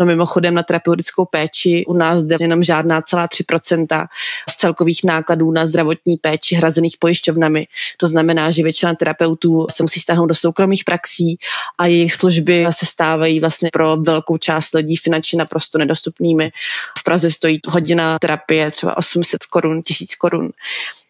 No 0.00 0.06
mimochodem 0.06 0.54
na 0.54 0.62
terapeutickou 0.62 1.24
péči 1.24 1.84
u 1.88 1.92
nás 1.92 2.22
jde 2.22 2.36
jenom 2.40 2.62
žádná 2.62 3.02
celá 3.02 3.26
3% 3.26 4.06
z 4.50 4.56
celkových 4.56 5.04
nákladů 5.04 5.50
na 5.50 5.66
zdravotní 5.66 6.16
péči 6.16 6.54
hrazených 6.54 6.96
pojišťovnami. 6.98 7.66
To 7.96 8.06
znamená, 8.06 8.50
že 8.50 8.62
většina 8.62 8.94
terapeutů 8.94 9.66
se 9.70 9.82
musí 9.82 10.00
stáhnout 10.00 10.26
do 10.26 10.34
soukromých 10.34 10.84
praxí 10.84 11.38
a 11.78 11.86
jejich 11.86 12.14
služby 12.14 12.66
se 12.70 12.86
stávají 12.86 13.40
vlastně 13.40 13.70
pro 13.72 13.96
velkou 13.96 14.36
část 14.36 14.74
lidí 14.74 14.96
finančně 14.96 15.38
naprosto 15.38 15.78
nedostupnými. 15.78 16.50
V 16.98 17.04
Praze 17.04 17.30
stojí 17.30 17.60
hodina 17.68 18.18
terapie 18.18 18.70
třeba 18.70 18.96
800 18.96 19.44
korun, 19.46 19.82
1000 19.82 20.14
korun. 20.14 20.50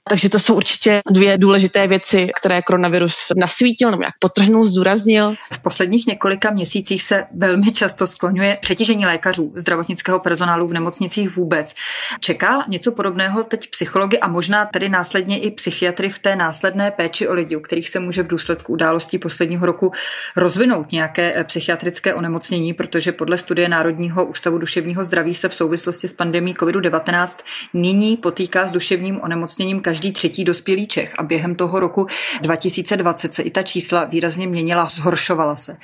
Takže 0.08 0.28
to 0.28 0.38
jsou 0.38 0.54
určitě 0.54 1.00
dvě 1.10 1.38
důležité 1.38 1.86
věci, 1.86 2.30
které 2.40 2.62
koronavirus 2.62 3.32
nasvítil 3.36 3.90
nebo 3.90 4.02
jak 4.02 4.14
potrhnul, 4.18 4.66
zdůraznil. 4.66 5.34
V 5.52 5.62
posledních 5.62 6.06
několika 6.06 6.50
měsících 6.50 7.02
se 7.02 7.24
velmi 7.34 7.72
často 7.72 8.06
skloňuje 8.06 8.58
přetížení 8.60 9.06
lékařů, 9.06 9.52
zdravotnického 9.56 10.18
personálu 10.18 10.68
v 10.68 10.72
nemocnicích 10.72 11.36
vůbec. 11.36 11.74
Čeká 12.20 12.64
něco 12.68 12.92
podobného 12.92 13.42
teď 13.42 13.70
psychologi 13.70 14.18
a 14.18 14.28
možná 14.28 14.66
tedy 14.66 14.88
následně 14.88 15.38
i 15.38 15.50
psychiatry 15.50 16.08
v 16.08 16.18
té 16.18 16.36
následné 16.36 16.90
péči 16.90 17.28
o 17.28 17.34
lidi, 17.34 17.56
u 17.56 17.60
kterých 17.60 17.88
se 17.88 18.00
může 18.00 18.22
v 18.22 18.26
důsledku 18.26 18.72
událostí 18.72 19.18
posledního 19.18 19.66
roku 19.66 19.92
rozvinout 20.36 20.92
nějaké 20.92 21.32
eh, 21.36 21.44
psychiatrické 21.44 22.14
onemocnění, 22.14 22.74
protože 22.74 23.12
podle 23.12 23.38
studie 23.38 23.68
Národního 23.68 24.26
ústavu 24.26 24.58
duševního 24.58 25.04
zdraví 25.04 25.34
se 25.34 25.48
v 25.48 25.54
souvislosti 25.54 26.08
s 26.08 26.12
pandemí 26.12 26.54
COVID-19 26.54 27.44
nyní 27.74 28.16
potýká 28.16 28.66
s 28.66 28.72
duševním 28.72 29.20
onemocněním 29.20 29.80
každý 29.80 29.97
každý 29.98 30.12
třetí 30.12 30.44
dospělý 30.44 30.86
Čech 30.86 31.14
a 31.18 31.22
během 31.22 31.54
toho 31.54 31.80
roku 31.80 32.06
2020 32.42 33.34
se 33.34 33.42
i 33.42 33.50
ta 33.50 33.62
čísla 33.62 34.04
výrazně 34.04 34.46
měnila, 34.46 34.86
zhoršovala 34.94 35.56
se. 35.56 35.76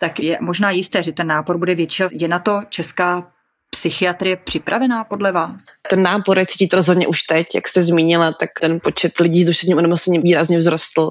Tak 0.00 0.20
je 0.20 0.38
možná 0.40 0.70
jisté, 0.70 1.02
že 1.02 1.12
ten 1.12 1.26
nápor 1.26 1.58
bude 1.58 1.74
větší. 1.74 2.02
Je 2.12 2.28
na 2.28 2.38
to 2.38 2.60
česká 2.68 3.32
psychiatrie 3.74 4.36
připravená 4.36 5.04
podle 5.04 5.32
vás? 5.32 5.56
Ten 5.90 6.02
nápor 6.02 6.38
je 6.38 6.46
cítit 6.46 6.74
rozhodně 6.74 7.06
už 7.06 7.22
teď, 7.22 7.46
jak 7.54 7.68
jste 7.68 7.82
zmínila, 7.82 8.32
tak 8.32 8.50
ten 8.60 8.80
počet 8.80 9.20
lidí 9.20 9.42
s 9.42 9.46
duševním 9.46 9.78
onemocněním 9.78 10.22
výrazně 10.22 10.58
vzrostl. 10.58 11.10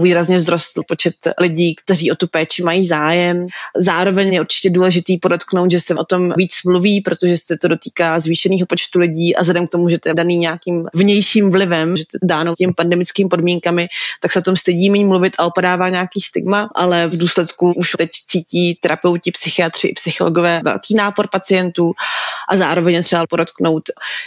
Výrazně 0.00 0.38
vzrostl 0.38 0.82
počet 0.88 1.14
lidí, 1.40 1.74
kteří 1.74 2.12
o 2.12 2.14
tu 2.14 2.26
péči 2.26 2.62
mají 2.62 2.86
zájem. 2.86 3.46
Zároveň 3.76 4.32
je 4.32 4.40
určitě 4.40 4.70
důležitý 4.70 5.18
podotknout, 5.18 5.70
že 5.70 5.80
se 5.80 5.94
o 5.94 6.04
tom 6.04 6.32
víc 6.36 6.52
mluví, 6.66 7.00
protože 7.00 7.36
se 7.36 7.56
to 7.56 7.68
dotýká 7.68 8.20
zvýšeného 8.20 8.66
počtu 8.66 8.98
lidí 8.98 9.36
a 9.36 9.40
vzhledem 9.40 9.66
k 9.66 9.70
tomu, 9.70 9.88
že 9.88 9.98
to 9.98 10.08
je 10.08 10.14
daný 10.14 10.38
nějakým 10.38 10.86
vnějším 10.94 11.50
vlivem, 11.50 11.96
že 11.96 12.04
to 12.04 12.26
dáno 12.26 12.54
těm 12.54 12.74
pandemickými 12.74 13.28
podmínkami, 13.28 13.88
tak 14.20 14.32
se 14.32 14.38
o 14.38 14.42
tom 14.42 14.56
stydí 14.56 14.90
méně 14.90 15.06
mluvit 15.06 15.32
a 15.38 15.46
opadává 15.46 15.88
nějaký 15.88 16.20
stigma, 16.20 16.68
ale 16.74 17.06
v 17.06 17.16
důsledku 17.16 17.72
už 17.72 17.92
teď 17.98 18.10
cítí 18.26 18.78
terapeuti, 18.82 19.30
psychiatři 19.32 19.88
i 19.88 19.94
psychologové 19.94 20.60
velký 20.64 20.94
nápor 20.94 21.28
pacientů 21.32 21.87
a 22.48 22.56
zároveň 22.56 23.02
třeba 23.02 23.26
podotknout, 23.26 23.82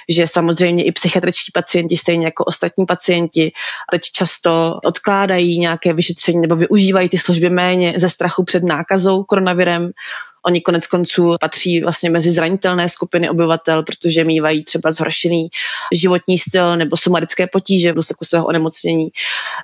že 0.09 0.27
samozřejmě 0.27 0.83
i 0.83 0.91
psychiatričtí 0.91 1.51
pacienti, 1.51 1.97
stejně 1.97 2.25
jako 2.25 2.43
ostatní 2.43 2.85
pacienti, 2.85 3.51
teď 3.91 4.01
často 4.01 4.79
odkládají 4.85 5.59
nějaké 5.59 5.93
vyšetření 5.93 6.41
nebo 6.41 6.55
využívají 6.55 7.09
ty 7.09 7.17
služby 7.17 7.49
méně 7.49 7.93
ze 7.97 8.09
strachu 8.09 8.43
před 8.43 8.63
nákazou 8.63 9.23
koronavirem, 9.23 9.91
Oni 10.45 10.61
konec 10.61 10.87
konců 10.87 11.35
patří 11.39 11.81
vlastně 11.81 12.09
mezi 12.09 12.31
zranitelné 12.31 12.89
skupiny 12.89 13.29
obyvatel, 13.29 13.83
protože 13.83 14.23
mývají 14.23 14.63
třeba 14.63 14.91
zhoršený 14.91 15.47
životní 15.93 16.37
styl 16.37 16.77
nebo 16.77 16.97
somatické 16.97 17.47
potíže 17.47 17.91
v 17.91 17.95
důsledku 17.95 18.25
svého 18.25 18.45
onemocnění. 18.45 19.09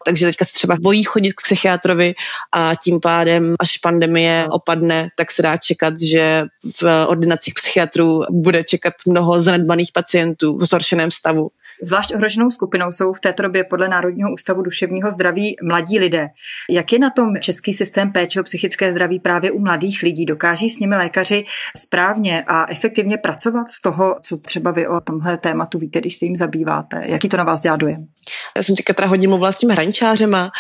Takže 0.06 0.26
teďka 0.26 0.46
se 0.46 0.54
třeba 0.54 0.76
bojí 0.82 1.04
chodit 1.04 1.34
k 1.34 1.42
psychiatrovi 1.42 2.16
a 2.52 2.72
tím 2.76 3.00
pádem, 3.00 3.56
až 3.60 3.78
pandemie 3.78 4.48
opadne, 4.52 5.10
tak 5.18 5.32
se 5.32 5.42
dá 5.42 5.58
čekat, 5.58 5.94
že 6.00 6.44
v 6.82 7.06
ordinacích 7.08 7.54
psychiatrů 7.54 8.22
bude 8.30 8.64
čekat 8.64 8.94
mnoho 9.08 9.40
zanedbaných 9.40 9.92
pacientů 9.94 10.58
v 10.58 10.66
zhoršeném 10.66 11.12
stavu. 11.12 11.50
Zvlášť 11.84 12.14
ohroženou 12.14 12.50
skupinou 12.50 12.92
jsou 12.92 13.14
v 13.14 13.20
této 13.20 13.44
době 13.44 13.64
podle 13.64 13.88
Národního 13.88 14.34
ústavu 14.34 14.62
duševního 14.62 15.12
zdraví 15.12 15.56
mladí 15.64 16.00
lidé. 16.00 16.28
Jak 16.70 16.94
je 16.94 17.00
na 17.00 17.10
tom 17.10 17.34
český 17.42 17.74
systém 17.74 18.12
péče 18.12 18.42
o 18.42 18.44
psychické 18.44 18.92
zdraví 18.92 19.20
právě 19.20 19.52
u 19.52 19.60
mladých 19.60 20.04
lidí? 20.04 20.26
Dokáží 20.26 20.70
s 20.70 20.80
nimi 20.80 20.96
lékaři 20.96 21.46
správně 21.78 22.44
a 22.48 22.72
efektivně 22.72 23.18
pracovat 23.18 23.70
z 23.70 23.82
toho, 23.82 24.16
co 24.22 24.38
třeba 24.38 24.72
vy 24.72 24.88
o 24.88 25.02
tomhle 25.02 25.38
tématu 25.38 25.80
víte, 25.80 26.00
když 26.00 26.18
se 26.18 26.26
jim 26.26 26.36
zabýváte? 26.36 27.04
Jaký 27.06 27.30
to 27.30 27.38
na 27.38 27.44
vás 27.44 27.62
dělá 27.62 27.76
dojem? 27.76 28.08
Já 28.56 28.64
jsem 28.64 28.76
teďka 28.76 28.94
teda 28.94 29.08
hodně 29.08 29.28
mluvila 29.28 29.52
s 29.52 29.58
tím 29.58 29.70
hraničářema 29.70 30.52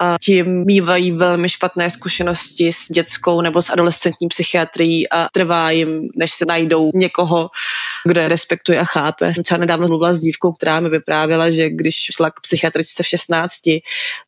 a 0.00 0.16
tím 0.24 0.64
mývají 0.66 1.12
velmi 1.12 1.48
špatné 1.48 1.90
zkušenosti 1.90 2.72
s 2.72 2.88
dětskou 2.88 3.40
nebo 3.40 3.62
s 3.62 3.70
adolescentní 3.70 4.28
psychiatrií 4.28 5.08
a 5.10 5.28
trvá 5.32 5.70
jim, 5.70 6.08
než 6.16 6.32
se 6.32 6.44
najdou 6.44 6.90
někoho, 6.94 7.50
kdo 8.04 8.20
je 8.20 8.28
respektuje 8.28 8.80
a 8.80 8.84
chápe. 8.84 9.34
Jsem 9.34 9.44
třeba 9.44 9.58
nedávno 9.58 9.88
mluvila 9.88 10.14
s 10.14 10.20
dívkou, 10.20 10.52
která 10.52 10.65
mi 10.80 10.88
vyprávěla, 10.88 11.50
že 11.50 11.70
když 11.70 11.94
šla 11.94 12.30
k 12.30 12.40
psychiatričce 12.40 13.02
v 13.02 13.06
16, 13.06 13.52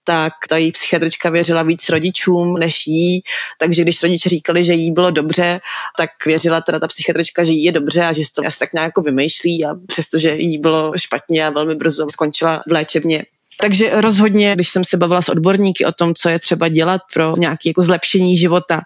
tak 0.04 0.32
ta 0.48 0.56
její 0.56 0.72
psychiatrička 0.72 1.30
věřila 1.30 1.62
víc 1.62 1.88
rodičům 1.88 2.58
než 2.58 2.86
jí, 2.86 3.20
takže 3.58 3.82
když 3.82 4.02
rodiče 4.02 4.28
říkali, 4.28 4.64
že 4.64 4.72
jí 4.72 4.90
bylo 4.90 5.10
dobře, 5.10 5.60
tak 5.98 6.10
věřila 6.26 6.60
teda 6.60 6.78
ta 6.78 6.88
psychiatrička, 6.88 7.44
že 7.44 7.52
jí 7.52 7.64
je 7.64 7.72
dobře 7.72 8.04
a 8.04 8.12
že 8.12 8.22
to 8.34 8.46
asi 8.46 8.58
tak 8.58 8.72
nějak 8.72 8.88
jako 8.88 9.02
vymýšlí. 9.02 9.64
A 9.64 9.74
přestože 9.86 10.36
jí 10.38 10.58
bylo 10.58 10.92
špatně 10.96 11.46
a 11.46 11.50
velmi 11.50 11.74
brzo 11.74 12.06
skončila 12.10 12.62
v 12.68 12.72
léčebně 12.72 13.24
takže 13.60 14.00
rozhodně, 14.00 14.54
když 14.54 14.68
jsem 14.68 14.84
se 14.84 14.96
bavila 14.96 15.22
s 15.22 15.28
odborníky 15.28 15.84
o 15.84 15.92
tom, 15.92 16.14
co 16.14 16.28
je 16.28 16.38
třeba 16.38 16.68
dělat 16.68 17.02
pro 17.14 17.34
nějaké 17.38 17.68
jako 17.68 17.82
zlepšení 17.82 18.36
života 18.36 18.80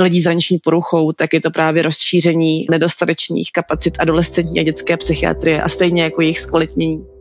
lidí 0.00 0.20
s 0.20 0.24
hraniční 0.24 0.58
poruchou, 0.58 1.12
tak 1.12 1.32
je 1.32 1.40
to 1.40 1.50
právě 1.50 1.82
rozšíření 1.82 2.66
nedostatečných 2.70 3.52
kapacit 3.52 3.94
adolescentní 3.98 4.60
a 4.60 4.62
dětské 4.62 4.96
psychiatrie 4.96 5.62
a 5.62 5.68
stejně 5.68 6.02
jako 6.02 6.22
jejich 6.22 6.38
zkvalitnění. 6.38 7.17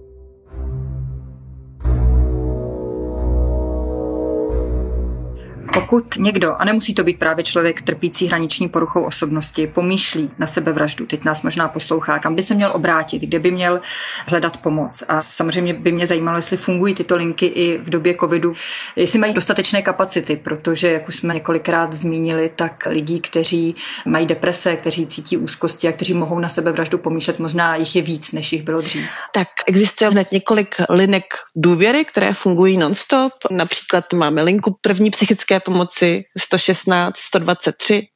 Pokud 5.82 6.16
někdo, 6.18 6.56
a 6.62 6.66
nemusí 6.66 6.94
to 6.94 7.04
být 7.04 7.20
právě 7.20 7.44
člověk 7.44 7.82
trpící 7.82 8.28
hraniční 8.28 8.70
poruchou 8.70 9.04
osobnosti, 9.04 9.68
pomýšlí 9.68 10.30
na 10.40 10.48
sebevraždu, 10.48 11.06
teď 11.06 11.24
nás 11.24 11.42
možná 11.42 11.68
poslouchá, 11.68 12.20
kam 12.20 12.36
by 12.36 12.44
se 12.44 12.56
měl 12.56 12.72
obrátit, 12.74 13.22
kde 13.22 13.40
by 13.40 13.52
měl 13.52 13.82
hledat 14.28 14.58
pomoc. 14.58 15.04
A 15.08 15.22
samozřejmě 15.22 15.74
by 15.74 15.92
mě 15.92 16.08
zajímalo, 16.08 16.38
jestli 16.38 16.58
fungují 16.58 16.96
tyto 16.96 17.16
linky 17.16 17.46
i 17.46 17.78
v 17.78 17.90
době 17.90 18.16
covidu, 18.20 18.54
jestli 18.96 19.20
mají 19.20 19.34
dostatečné 19.34 19.82
kapacity, 19.82 20.36
protože, 20.36 20.92
jak 20.92 21.08
už 21.08 21.16
jsme 21.16 21.34
několikrát 21.34 21.94
zmínili, 21.94 22.52
tak 22.56 22.88
lidí, 22.90 23.20
kteří 23.20 23.76
mají 24.06 24.26
deprese, 24.26 24.76
kteří 24.76 25.08
cítí 25.08 25.38
úzkosti 25.38 25.88
a 25.88 25.92
kteří 25.92 26.14
mohou 26.14 26.40
na 26.40 26.50
sebevraždu 26.50 26.98
pomýšlet, 26.98 27.40
možná 27.40 27.76
jich 27.76 27.96
je 27.96 28.02
víc, 28.02 28.32
než 28.32 28.54
jich 28.54 28.64
bylo 28.64 28.82
dřív. 28.82 29.06
Tak 29.34 29.48
existuje 29.68 30.10
hned 30.10 30.32
několik 30.32 30.76
linek 30.90 31.26
důvěry, 31.56 32.06
které 32.06 32.34
fungují 32.34 32.78
nonstop. 32.78 33.34
Například 33.52 34.14
máme 34.14 34.42
linku 34.42 34.78
první 34.82 35.10
psychické 35.10 35.60
pomoci 35.68 36.24
116 36.40 37.12
123 37.16 38.08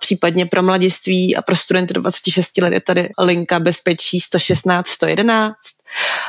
Případně 0.00 0.46
pro 0.46 0.62
mladiství 0.62 1.36
a 1.36 1.42
pro 1.42 1.56
studenty 1.56 1.94
do 1.94 2.00
26 2.00 2.58
let 2.58 2.72
je 2.72 2.80
tady 2.80 3.08
linka 3.18 3.60
bezpečí 3.60 4.20
116 4.20 4.88
111. 4.88 5.56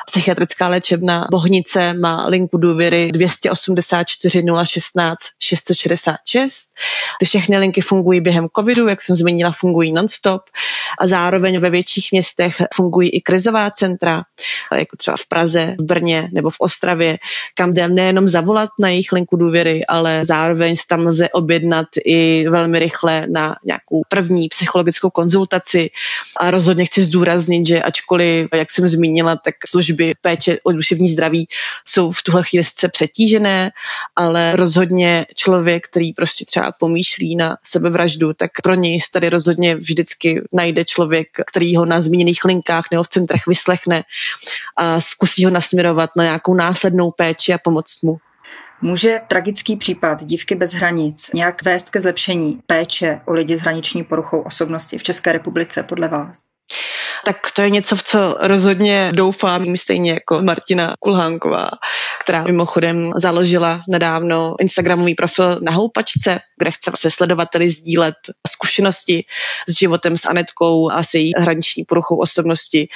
Psychiatrická 0.06 0.68
léčebna 0.68 1.28
Bohnice 1.32 1.94
má 1.94 2.28
linku 2.28 2.58
důvěry 2.58 3.12
284 3.12 4.44
016 4.64 5.18
666. 5.40 6.70
Ty 7.20 7.26
všechny 7.26 7.58
linky 7.58 7.82
fungují 7.82 8.22
během 8.22 8.48
covidu, 8.56 8.88
jak 8.88 9.02
jsem 9.02 9.16
zmínila, 9.16 9.52
fungují 9.52 9.92
nonstop 9.92 10.42
a 11.00 11.08
zároveň 11.08 11.60
ve 11.60 11.70
větších 11.70 12.12
městech 12.12 12.62
fungují 12.74 13.10
i 13.10 13.22
krizová 13.22 13.72
centra, 13.72 14.24
jako 14.72 14.98
třeba 14.98 15.18
v 15.18 15.26
Praze, 15.28 15.76
v 15.80 15.84
Brně 15.84 16.30
nebo 16.34 16.50
v 16.50 16.56
Ostravě, 16.60 17.18
kam 17.56 17.74
jde 17.74 17.88
nejenom 17.88 18.28
zavolat 18.28 18.70
na 18.80 18.90
jejich 18.90 19.12
linku 19.12 19.36
důvěry, 19.36 19.86
ale 19.86 20.26
zároveň 20.26 20.76
tam 20.88 21.08
lze 21.08 21.30
objednat 21.30 21.88
i 22.06 22.50
velmi 22.50 22.80
rychle 22.80 23.11
ale 23.12 23.28
na 23.28 23.56
nějakou 23.66 24.02
první 24.10 24.48
psychologickou 24.48 25.10
konzultaci. 25.10 25.90
A 26.40 26.52
rozhodně 26.52 26.86
chci 26.86 27.04
zdůraznit, 27.04 27.68
že 27.68 27.82
ačkoliv, 27.82 28.48
jak 28.54 28.72
jsem 28.72 28.88
zmínila, 28.88 29.36
tak 29.36 29.56
služby 29.68 30.14
péče 30.22 30.58
o 30.64 30.72
duševní 30.72 31.10
zdraví 31.10 31.48
jsou 31.88 32.12
v 32.12 32.24
tuhle 32.24 32.44
chvíli 32.44 32.64
sice 32.64 32.90
přetížené, 32.90 33.72
ale 34.16 34.56
rozhodně 34.56 35.26
člověk, 35.36 35.88
který 35.88 36.14
prostě 36.14 36.46
třeba 36.46 36.72
pomýšlí 36.72 37.36
na 37.36 37.58
sebevraždu, 37.64 38.34
tak 38.34 38.52
pro 38.64 38.74
něj 38.76 39.00
tady 39.14 39.30
rozhodně 39.30 39.76
vždycky 39.76 40.42
najde 40.54 40.86
člověk, 40.86 41.28
který 41.48 41.76
ho 41.76 41.86
na 41.86 42.02
zmíněných 42.02 42.46
linkách 42.46 42.86
nebo 42.92 43.04
v 43.04 43.10
centrech 43.10 43.48
vyslechne 43.48 44.04
a 44.78 45.02
zkusí 45.02 45.46
ho 45.46 45.52
nasměrovat 45.52 46.10
na 46.16 46.24
nějakou 46.24 46.54
následnou 46.54 47.12
péči 47.12 47.54
a 47.54 47.58
pomoct 47.58 48.04
mu. 48.04 48.31
Může 48.84 49.22
tragický 49.28 49.76
případ 49.76 50.24
dívky 50.24 50.56
bez 50.56 50.74
hranic 50.74 51.34
nějak 51.34 51.64
vést 51.64 51.90
ke 51.90 52.00
zlepšení 52.00 52.62
péče 52.68 53.22
o 53.26 53.34
lidi 53.34 53.58
s 53.58 53.62
hraniční 53.62 54.04
poruchou 54.04 54.40
osobnosti 54.40 54.98
v 54.98 55.04
České 55.04 55.32
republice 55.32 55.84
podle 55.84 56.08
vás? 56.08 56.51
Tak 57.26 57.38
to 57.56 57.62
je 57.62 57.70
něco, 57.70 57.96
v 57.96 58.04
co 58.04 58.36
rozhodně 58.40 59.12
doufám, 59.16 59.78
stejně 59.78 60.12
jako 60.12 60.42
Martina 60.42 60.94
Kulhánková, 61.00 61.70
která 62.20 62.44
mimochodem 62.44 63.12
založila 63.16 63.82
nedávno 63.90 64.56
Instagramový 64.60 65.16
profil 65.16 65.60
na 65.62 65.72
houpačce, 65.72 66.40
kde 66.58 66.72
chce 66.72 66.92
se 66.98 67.12
sledovateli 67.12 67.70
sdílet 67.70 68.16
zkušenosti 68.48 69.24
s 69.70 69.78
životem 69.78 70.18
s 70.18 70.26
Anetkou 70.26 70.92
a 70.92 71.04
s 71.04 71.14
její 71.14 71.32
hraniční 71.38 71.84
poruchou 71.84 72.18
osobnosti 72.18 72.88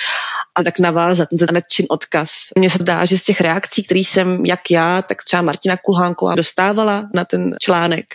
a 0.55 0.63
tak 0.63 0.79
navázat 0.79 1.29
na 1.31 1.47
Anetčin 1.49 1.85
odkaz. 1.89 2.29
Mně 2.57 2.69
se 2.69 2.77
zdá, 2.81 3.05
že 3.05 3.17
z 3.17 3.23
těch 3.23 3.41
reakcí, 3.41 3.83
které 3.83 3.99
jsem 3.99 4.45
jak 4.45 4.71
já, 4.71 5.01
tak 5.01 5.23
třeba 5.23 5.41
Martina 5.41 5.77
Kulhánková 5.77 6.35
dostávala 6.35 7.09
na 7.13 7.25
ten 7.25 7.55
článek, 7.61 8.05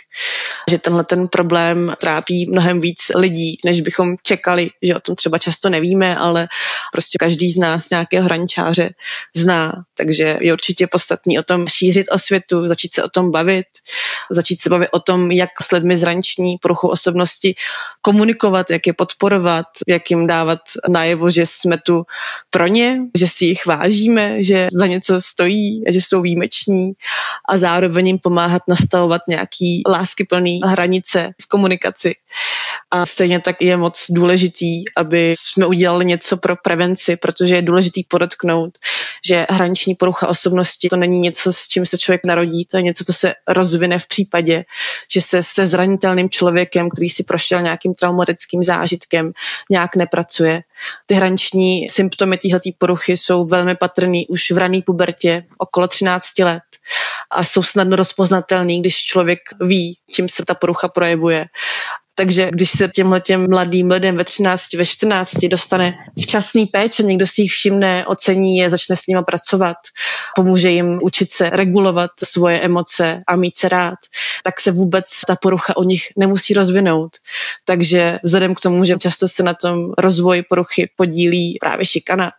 že 0.69 0.77
tenhle 0.77 1.03
ten 1.03 1.27
problém 1.27 1.93
trápí 1.97 2.49
mnohem 2.51 2.81
víc 2.81 3.11
lidí, 3.15 3.57
než 3.65 3.81
bychom 3.81 4.15
čekali, 4.23 4.69
že 4.81 4.95
o 4.95 4.99
tom 4.99 5.15
třeba 5.15 5.37
často 5.37 5.50
nevíme, 5.69 6.15
ale 6.15 6.47
prostě 6.91 7.17
každý 7.17 7.49
z 7.49 7.57
nás 7.57 7.89
nějakého 7.89 8.25
hraničáře 8.25 8.89
zná. 9.35 9.73
Takže 9.97 10.37
je 10.41 10.53
určitě 10.53 10.87
podstatný 10.87 11.39
o 11.39 11.43
tom 11.43 11.67
šířit 11.67 12.07
osvětu, 12.11 12.67
začít 12.67 12.93
se 12.93 13.03
o 13.03 13.09
tom 13.09 13.31
bavit, 13.31 13.67
začít 14.29 14.61
se 14.61 14.69
bavit 14.69 14.89
o 14.91 14.99
tom, 14.99 15.31
jak 15.31 15.49
s 15.61 15.71
lidmi 15.71 15.97
zraniční 15.97 16.57
poruchou 16.57 16.87
osobnosti 16.87 17.55
komunikovat, 18.01 18.69
jak 18.69 18.87
je 18.87 18.93
podporovat, 18.93 19.65
jak 19.87 20.11
jim 20.11 20.27
dávat 20.27 20.59
najevo, 20.87 21.29
že 21.29 21.45
jsme 21.45 21.77
tu 21.77 22.03
pro 22.49 22.67
ně, 22.67 22.99
že 23.17 23.27
si 23.27 23.45
jich 23.45 23.65
vážíme, 23.65 24.43
že 24.43 24.67
za 24.71 24.87
něco 24.87 25.21
stojí, 25.21 25.83
že 25.87 26.01
jsou 26.01 26.21
výjimeční 26.21 26.91
a 27.49 27.57
zároveň 27.57 28.07
jim 28.07 28.19
pomáhat 28.19 28.61
nastavovat 28.67 29.21
nějaký 29.27 29.83
láskyplný 29.89 30.59
hranice 30.65 31.31
v 31.41 31.47
komunikaci. 31.47 32.15
A 32.91 33.05
stejně 33.05 33.39
tak 33.39 33.55
je 33.61 33.77
moc 33.77 34.05
důležitý, 34.09 34.83
aby 34.97 35.33
jsme 35.39 35.65
udělali 35.65 36.05
něco 36.05 36.37
pro 36.37 36.55
prevenci, 36.55 37.15
protože 37.15 37.55
je 37.55 37.61
důležitý 37.61 38.03
podotknout, 38.03 38.77
že 39.25 39.47
hraniční 39.49 39.95
porucha 39.95 40.27
osobnosti 40.27 40.89
to 40.89 40.95
není 40.95 41.19
něco, 41.19 41.53
s 41.53 41.67
čím 41.67 41.85
se 41.85 41.97
člověk 41.97 42.25
narodí, 42.25 42.65
to 42.65 42.77
je 42.77 42.83
něco, 42.83 43.03
co 43.03 43.13
se 43.13 43.33
rozvine 43.47 43.99
v 43.99 44.07
případě, 44.11 44.63
že 45.13 45.21
se 45.21 45.43
se 45.43 45.65
zranitelným 45.65 46.29
člověkem, 46.29 46.89
který 46.89 47.09
si 47.09 47.23
prošel 47.23 47.61
nějakým 47.61 47.93
traumatickým 47.93 48.63
zážitkem, 48.63 49.31
nějak 49.71 49.95
nepracuje. 49.95 50.61
Ty 51.05 51.13
hraniční 51.15 51.89
symptomy 51.89 52.37
této 52.37 52.69
poruchy 52.77 53.17
jsou 53.17 53.45
velmi 53.45 53.75
patrný 53.75 54.27
už 54.27 54.51
v 54.51 54.57
rané 54.57 54.81
pubertě, 54.85 55.43
okolo 55.57 55.87
13 55.87 56.39
let 56.39 56.63
a 57.31 57.43
jsou 57.43 57.63
snadno 57.63 57.95
rozpoznatelný, 57.95 58.79
když 58.79 58.95
člověk 58.95 59.39
ví, 59.61 59.95
čím 60.11 60.29
se 60.29 60.45
ta 60.45 60.55
porucha 60.55 60.87
projevuje. 60.87 61.45
Takže 62.21 62.49
když 62.51 62.69
se 62.69 62.87
těmhle 62.87 63.21
těm 63.21 63.49
mladým 63.49 63.91
lidem 63.91 64.17
ve 64.17 64.23
13, 64.23 64.73
ve 64.73 64.85
14 64.85 65.45
dostane 65.49 65.93
včasný 66.21 66.65
péče, 66.65 67.03
někdo 67.03 67.27
si 67.27 67.41
jich 67.41 67.51
všimne, 67.51 68.05
ocení 68.05 68.57
je, 68.57 68.69
začne 68.69 68.95
s 68.95 69.07
nimi 69.07 69.21
pracovat, 69.23 69.77
pomůže 70.35 70.69
jim 70.69 70.99
učit 71.03 71.31
se 71.31 71.49
regulovat 71.49 72.11
svoje 72.23 72.59
emoce 72.59 73.21
a 73.27 73.35
mít 73.35 73.57
se 73.57 73.69
rád, 73.69 73.97
tak 74.43 74.61
se 74.61 74.71
vůbec 74.71 75.05
ta 75.27 75.35
porucha 75.35 75.77
o 75.77 75.83
nich 75.83 76.07
nemusí 76.17 76.53
rozvinout. 76.53 77.17
Takže 77.65 78.19
vzhledem 78.23 78.55
k 78.55 78.61
tomu, 78.61 78.85
že 78.85 78.97
často 78.97 79.27
se 79.27 79.43
na 79.43 79.53
tom 79.53 79.91
rozvoj 79.97 80.43
poruchy 80.49 80.89
podílí 80.97 81.57
právě 81.61 81.85
šikana, 81.85 82.31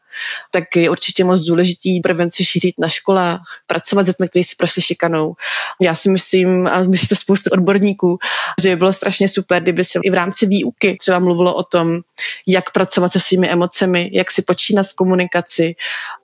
tak 0.50 0.76
je 0.76 0.90
určitě 0.90 1.24
moc 1.24 1.40
důležitý 1.40 2.00
prevenci 2.00 2.44
šířit 2.44 2.74
na 2.78 2.88
školách, 2.88 3.40
pracovat 3.66 4.02
s 4.02 4.06
dětmi, 4.06 4.28
kteří 4.28 4.44
si 4.44 4.54
prošli 4.56 4.82
šikanou. 4.82 5.34
Já 5.80 5.94
si 5.94 6.10
myslím, 6.10 6.66
a 6.66 6.80
myslí 6.80 7.08
to 7.08 7.16
spoustu 7.16 7.50
odborníků, 7.52 8.18
že 8.62 8.68
by 8.68 8.76
bylo 8.76 8.92
strašně 8.92 9.28
super, 9.28 9.62
kdyby 9.62 9.84
se 9.84 9.98
i 10.04 10.10
v 10.10 10.14
rámci 10.14 10.46
výuky 10.46 10.96
třeba 11.00 11.18
mluvilo 11.18 11.54
o 11.54 11.62
tom, 11.62 12.00
jak 12.46 12.70
pracovat 12.72 13.12
se 13.12 13.20
svými 13.20 13.48
emocemi, 13.48 14.10
jak 14.12 14.30
si 14.30 14.42
počínat 14.42 14.86
v 14.86 14.94
komunikaci, 14.94 15.74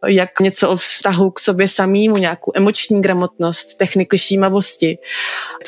jak 0.06 0.40
něco 0.40 0.70
o 0.70 0.76
vztahu 0.76 1.30
k 1.30 1.40
sobě 1.40 1.68
samému, 1.68 2.16
nějakou 2.16 2.52
emoční 2.54 3.00
gramotnost, 3.00 3.78
techniky 3.78 4.18
šímavosti. 4.18 4.98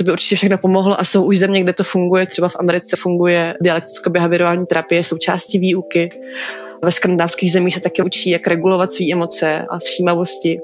To 0.01 0.05
by 0.05 0.13
určitě 0.13 0.37
všechno 0.37 0.59
pomohlo 0.59 1.01
a 1.01 1.05
jsou 1.05 1.25
už 1.25 1.39
země, 1.39 1.63
kde 1.63 1.73
to 1.73 1.85
funguje. 1.85 2.27
Třeba 2.27 2.49
v 2.49 2.57
Americe 2.59 2.97
funguje 2.97 3.55
dialekticko-behaviorální 3.63 4.67
terapie 4.67 5.05
součástí 5.05 5.59
výuky. 5.59 6.09
Ve 6.83 6.91
skandinávských 6.91 7.53
zemích 7.53 7.75
se 7.75 7.81
také 7.81 8.03
učí, 8.03 8.31
jak 8.31 8.47
regulovat 8.47 8.93
své 8.93 9.13
emoce 9.13 9.67
a 9.71 9.79
všímavosti. 9.79 10.61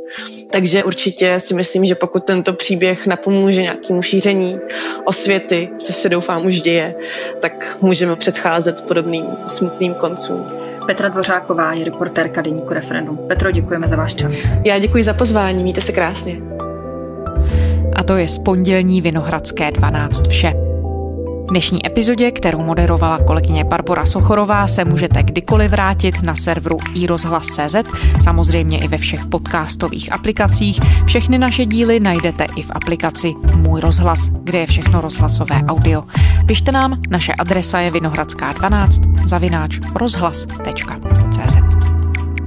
Takže 0.51 0.85
určitě 0.85 1.41
si 1.41 1.55
myslím, 1.55 1.85
že 1.85 1.95
pokud 1.95 2.25
tento 2.25 2.53
příběh 2.53 3.07
napomůže 3.07 3.63
nějakému 3.63 4.03
šíření 4.03 4.59
osvěty, 5.05 5.69
co 5.79 5.93
se 5.93 6.09
doufám 6.09 6.47
už 6.47 6.61
děje, 6.61 6.95
tak 7.41 7.79
můžeme 7.81 8.17
předcházet 8.17 8.81
podobným 8.81 9.25
smutným 9.47 9.95
koncům. 9.95 10.45
Petra 10.87 11.09
Dvořáková 11.09 11.73
je 11.73 11.85
reportérka 11.85 12.43
Deníku 12.43 12.75
Referendum. 12.75 13.19
Petro, 13.29 13.51
děkujeme 13.51 13.89
za 13.89 13.97
váš 13.97 14.15
čas. 14.15 14.33
Já 14.65 14.79
děkuji 14.79 15.03
za 15.03 15.15
pozvání, 15.15 15.63
mějte 15.63 15.81
se 15.81 15.93
krásně. 15.93 16.37
A 17.97 18.03
to 18.03 18.17
je 18.17 18.29
z 18.29 18.39
pondělní 18.39 19.01
Vinohradské 19.01 19.71
12 19.71 20.27
vše 20.29 20.55
dnešní 21.51 21.87
epizodě, 21.87 22.31
kterou 22.31 22.63
moderovala 22.63 23.19
kolegyně 23.19 23.65
Barbara 23.65 24.07
Sochorová, 24.07 24.69
se 24.69 24.85
můžete 24.85 25.23
kdykoliv 25.23 25.71
vrátit 25.71 26.23
na 26.23 26.35
serveru 26.35 26.79
iRozhlas.cz, 26.95 27.77
samozřejmě 28.23 28.79
i 28.79 28.89
ve 28.89 28.99
všech 28.99 29.27
podcastových 29.27 30.13
aplikacích. 30.13 30.81
Všechny 31.07 31.39
naše 31.39 31.67
díly 31.67 32.01
najdete 32.01 32.47
i 32.57 32.63
v 32.63 32.71
aplikaci 32.71 33.35
Můj 33.55 33.81
rozhlas, 33.81 34.29
kde 34.29 34.59
je 34.59 34.67
všechno 34.67 35.01
rozhlasové 35.01 35.63
audio. 35.69 36.03
Pište 36.47 36.73
nám, 36.73 37.01
naše 37.11 37.35
adresa 37.35 37.81
je 37.81 37.91
vinohradská12 37.91 39.27
zavináč 39.29 39.79
rozhlas.cz. 39.95 41.57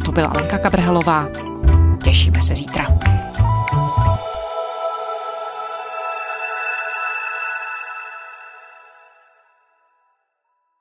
To 0.05 0.12
byla 0.12 0.33
Lenka 0.35 0.57
Kabrhelová. 0.57 1.27
Těšíme 2.03 2.41
se 2.41 2.55
zítra. 2.55 3.18